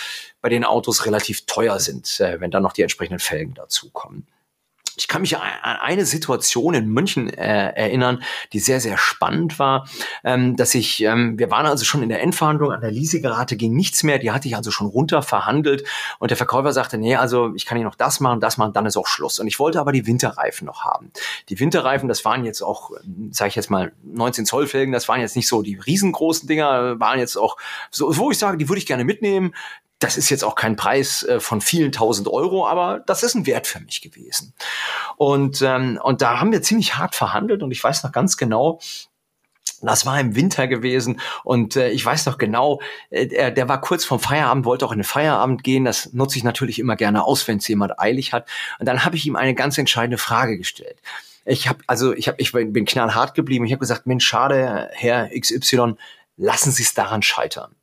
[0.41, 4.27] bei den Autos relativ teuer sind, äh, wenn dann noch die entsprechenden Felgen dazukommen.
[4.97, 5.43] Ich kann mich an
[5.81, 8.23] eine Situation in München äh, erinnern,
[8.53, 9.89] die sehr, sehr spannend war,
[10.23, 13.75] ähm, dass ich, ähm, wir waren also schon in der Endverhandlung, an der Leasingrate ging
[13.75, 15.85] nichts mehr, die hatte ich also schon runter verhandelt
[16.19, 18.87] und der Verkäufer sagte, nee, also ich kann hier noch das machen, das machen, dann
[18.87, 19.39] ist auch Schluss.
[19.39, 21.11] Und ich wollte aber die Winterreifen noch haben.
[21.49, 22.91] Die Winterreifen, das waren jetzt auch,
[23.31, 27.01] sage ich jetzt mal, 19 Zoll Felgen, das waren jetzt nicht so die riesengroßen Dinger,
[27.01, 27.57] waren jetzt auch
[27.91, 29.55] so, wo ich sage, die würde ich gerne mitnehmen
[29.99, 33.47] das ist jetzt auch kein Preis äh, von vielen tausend Euro, aber das ist ein
[33.47, 34.55] Wert für mich gewesen.
[35.17, 38.81] Und, ähm, und da haben wir ziemlich hart verhandelt und ich weiß noch ganz genau,
[39.83, 42.81] das war im Winter gewesen und äh, ich weiß noch genau,
[43.11, 45.85] äh, der, der war kurz vom Feierabend, wollte auch in den Feierabend gehen.
[45.85, 48.49] Das nutze ich natürlich immer gerne aus, wenn es jemand eilig hat.
[48.79, 51.01] Und dann habe ich ihm eine ganz entscheidende Frage gestellt.
[51.45, 53.65] ich habe also ich habe ich bin knallhart geblieben.
[53.65, 55.95] Ich habe gesagt, Mensch, schade, Herr XY,
[56.37, 57.75] lassen Sie es daran scheitern.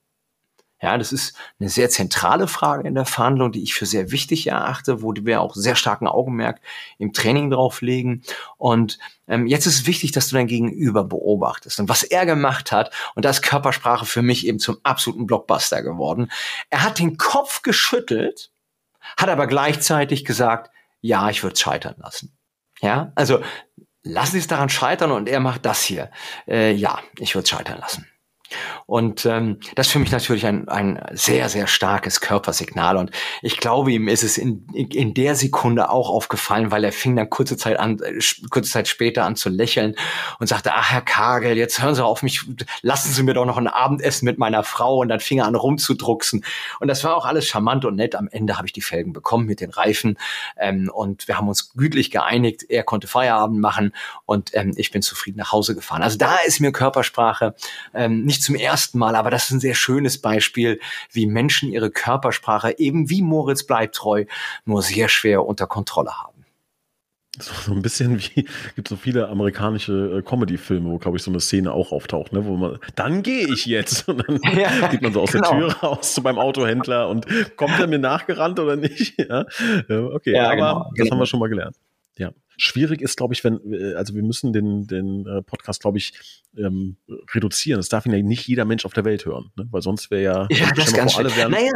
[0.81, 4.47] Ja, das ist eine sehr zentrale Frage in der Verhandlung, die ich für sehr wichtig
[4.47, 6.59] erachte, wo wir auch sehr starken Augenmerk
[6.97, 8.23] im Training drauf legen.
[8.57, 11.79] Und ähm, jetzt ist es wichtig, dass du dein Gegenüber beobachtest.
[11.79, 15.83] Und was er gemacht hat, und da ist Körpersprache für mich eben zum absoluten Blockbuster
[15.83, 16.31] geworden,
[16.71, 18.51] er hat den Kopf geschüttelt,
[19.17, 22.35] hat aber gleichzeitig gesagt, ja, ich würde scheitern lassen.
[22.81, 23.43] Ja, also
[24.01, 26.09] lassen Sie es daran scheitern und er macht das hier.
[26.47, 28.07] Äh, ja, ich würde scheitern lassen.
[28.85, 32.97] Und ähm, das ist für mich natürlich ein, ein sehr, sehr starkes Körpersignal.
[32.97, 37.15] Und ich glaube, ihm ist es in, in der Sekunde auch aufgefallen, weil er fing
[37.15, 39.95] dann kurze Zeit an, äh, kurze Zeit später an zu lächeln
[40.39, 42.41] und sagte, ach Herr Kagel, jetzt hören Sie auf mich,
[42.81, 44.97] lassen Sie mir doch noch ein Abendessen mit meiner Frau.
[44.97, 46.43] Und dann fing er an rumzudrucksen.
[46.79, 48.15] Und das war auch alles charmant und nett.
[48.15, 50.17] Am Ende habe ich die Felgen bekommen mit den Reifen.
[50.57, 52.63] Ähm, und wir haben uns gütlich geeinigt.
[52.69, 53.93] Er konnte Feierabend machen
[54.25, 56.03] und ähm, ich bin zufrieden nach Hause gefahren.
[56.03, 57.55] Also da ist mir Körpersprache
[57.93, 60.79] ähm, nicht zum ersten Mal, aber das ist ein sehr schönes Beispiel,
[61.11, 64.25] wie Menschen ihre Körpersprache eben wie Moritz bleibt treu
[64.65, 66.31] nur sehr schwer unter Kontrolle haben.
[67.39, 71.39] So, ein bisschen wie, gibt so viele amerikanische äh, Comedy-Filme, wo, glaube ich, so eine
[71.39, 74.07] Szene auch auftaucht, ne, wo man, dann gehe ich jetzt.
[74.09, 75.51] Und dann ja, geht man so aus genau.
[75.51, 77.25] der Tür raus zu beim Autohändler und
[77.55, 79.17] kommt er mir nachgerannt oder nicht?
[79.17, 79.45] Ja,
[79.87, 81.11] okay, ja, aber genau, das genau.
[81.11, 81.75] haben wir schon mal gelernt.
[82.61, 86.43] Schwierig ist, glaube ich, wenn, äh, also wir müssen den, den äh, Podcast, glaube ich,
[86.55, 86.97] ähm,
[87.33, 87.79] reduzieren.
[87.79, 89.67] Es darf ihn ja nicht jeder Mensch auf der Welt hören, ne?
[89.71, 91.71] weil sonst wäre ja, ja das ganz alle wären, naja.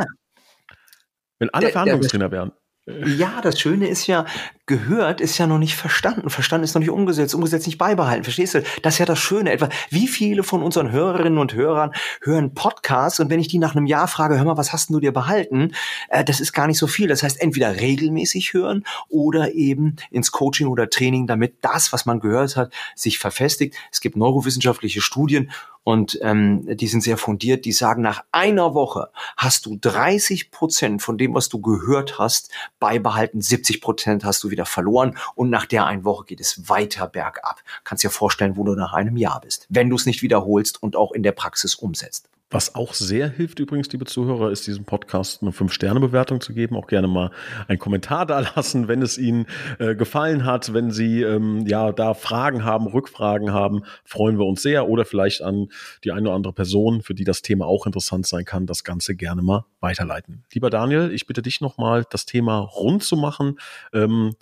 [1.39, 2.51] wenn alle Verhandlungstrainer wären.
[2.87, 4.25] Ja, das Schöne ist ja,
[4.67, 6.29] gehört ist ja noch nicht verstanden.
[6.29, 8.23] Verstanden ist noch nicht umgesetzt, umgesetzt nicht beibehalten.
[8.23, 8.63] Verstehst du?
[8.83, 9.51] Das ist ja das Schöne.
[9.51, 13.75] Etwa, wie viele von unseren Hörerinnen und Hörern hören Podcasts und wenn ich die nach
[13.75, 15.71] einem Jahr frage, hör mal, was hast du dir behalten?
[16.09, 17.07] Äh, das ist gar nicht so viel.
[17.07, 22.19] Das heißt, entweder regelmäßig hören oder eben ins Coaching oder Training, damit das, was man
[22.19, 23.75] gehört hat, sich verfestigt.
[23.91, 25.49] Es gibt neurowissenschaftliche Studien
[25.85, 27.63] und ähm, die sind sehr fundiert.
[27.63, 32.49] Die sagen, nach einer Woche hast du 30 Prozent von dem, was du gehört hast,
[32.79, 33.39] beibehalten.
[33.39, 35.15] 70 Prozent hast du wieder verloren.
[35.35, 37.61] Und nach der einen Woche geht es weiter bergab.
[37.83, 40.95] Kannst dir vorstellen, wo du nach einem Jahr bist, wenn du es nicht wiederholst und
[40.95, 42.29] auch in der Praxis umsetzt.
[42.55, 46.77] Was auch sehr hilft übrigens, liebe Zuhörer, ist diesem Podcast eine 5-Sterne-Bewertung zu geben.
[46.77, 47.31] Auch gerne mal
[47.67, 49.45] einen Kommentar da lassen, wenn es Ihnen
[49.77, 50.73] äh, gefallen hat.
[50.73, 54.87] Wenn Sie ähm, ja da Fragen haben, Rückfragen haben, freuen wir uns sehr.
[54.87, 55.67] Oder vielleicht an
[56.05, 59.17] die eine oder andere Person, für die das Thema auch interessant sein kann, das Ganze
[59.17, 60.45] gerne mal weiterleiten.
[60.53, 63.59] Lieber Daniel, ich bitte dich nochmal, das Thema rund zu machen.
[63.91, 64.33] Ähm,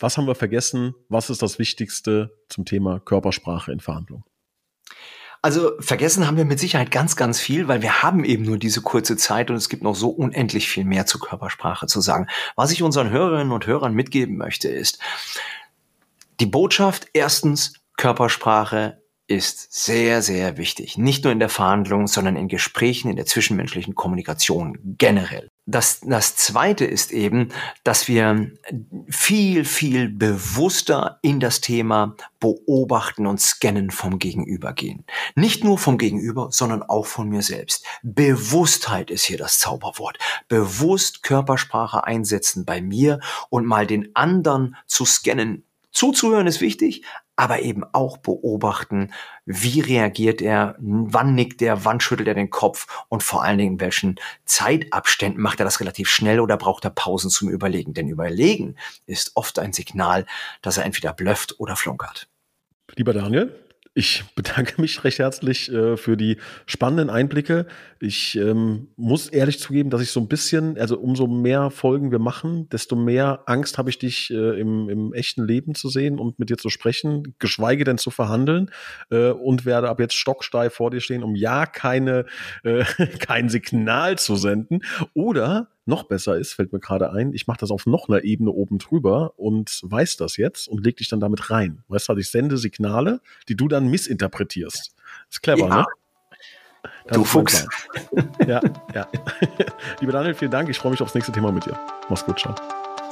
[0.00, 0.96] was haben wir vergessen?
[1.08, 4.24] Was ist das Wichtigste zum Thema Körpersprache in Verhandlungen?
[5.48, 8.82] Also vergessen haben wir mit Sicherheit ganz, ganz viel, weil wir haben eben nur diese
[8.82, 12.26] kurze Zeit und es gibt noch so unendlich viel mehr zur Körpersprache zu sagen.
[12.54, 14.98] Was ich unseren Hörerinnen und Hörern mitgeben möchte, ist
[16.38, 20.98] die Botschaft erstens, Körpersprache ist sehr, sehr wichtig.
[20.98, 25.47] Nicht nur in der Verhandlung, sondern in Gesprächen, in der zwischenmenschlichen Kommunikation generell.
[25.70, 27.50] Das, das zweite ist eben,
[27.84, 28.50] dass wir
[29.10, 35.04] viel, viel bewusster in das Thema beobachten und scannen vom Gegenüber gehen.
[35.34, 37.84] Nicht nur vom Gegenüber, sondern auch von mir selbst.
[38.02, 40.16] Bewusstheit ist hier das Zauberwort.
[40.48, 45.66] Bewusst Körpersprache einsetzen bei mir und mal den anderen zu scannen.
[45.92, 47.02] Zuzuhören ist wichtig,
[47.38, 49.12] aber eben auch beobachten,
[49.46, 53.74] wie reagiert er, wann nickt er, wann schüttelt er den Kopf und vor allen Dingen
[53.74, 57.94] in welchen Zeitabständen macht er das relativ schnell oder braucht er Pausen zum Überlegen.
[57.94, 58.74] Denn Überlegen
[59.06, 60.26] ist oft ein Signal,
[60.62, 62.28] dass er entweder blufft oder flunkert.
[62.96, 63.54] Lieber Daniel,
[63.98, 67.66] ich bedanke mich recht herzlich äh, für die spannenden Einblicke.
[68.00, 72.20] Ich ähm, muss ehrlich zugeben, dass ich so ein bisschen, also umso mehr Folgen wir
[72.20, 76.38] machen, desto mehr Angst habe ich dich äh, im, im echten Leben zu sehen und
[76.38, 78.70] mit dir zu sprechen, geschweige denn zu verhandeln
[79.10, 82.26] äh, und werde ab jetzt stocksteif vor dir stehen, um ja keine,
[82.62, 82.84] äh,
[83.18, 84.80] kein Signal zu senden
[85.12, 88.50] oder noch besser ist, fällt mir gerade ein, ich mache das auf noch einer Ebene
[88.50, 91.82] oben drüber und weiß das jetzt und leg dich dann damit rein.
[91.88, 94.94] Weißt du, also ich sende Signale, die du dann missinterpretierst.
[95.30, 95.76] Ist clever, ja.
[95.78, 95.86] ne?
[97.06, 97.66] Das du Fuchs.
[98.46, 98.60] ja,
[98.94, 99.08] ja.
[100.00, 100.68] Lieber Daniel, vielen Dank.
[100.68, 101.78] Ich freue mich aufs nächste Thema mit dir.
[102.08, 102.54] Mach's gut, ciao.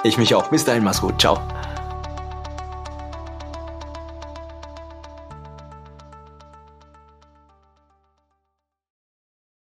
[0.04, 0.50] Ich mich auch.
[0.50, 1.20] Bis dahin, mach's gut.
[1.20, 1.40] Ciao.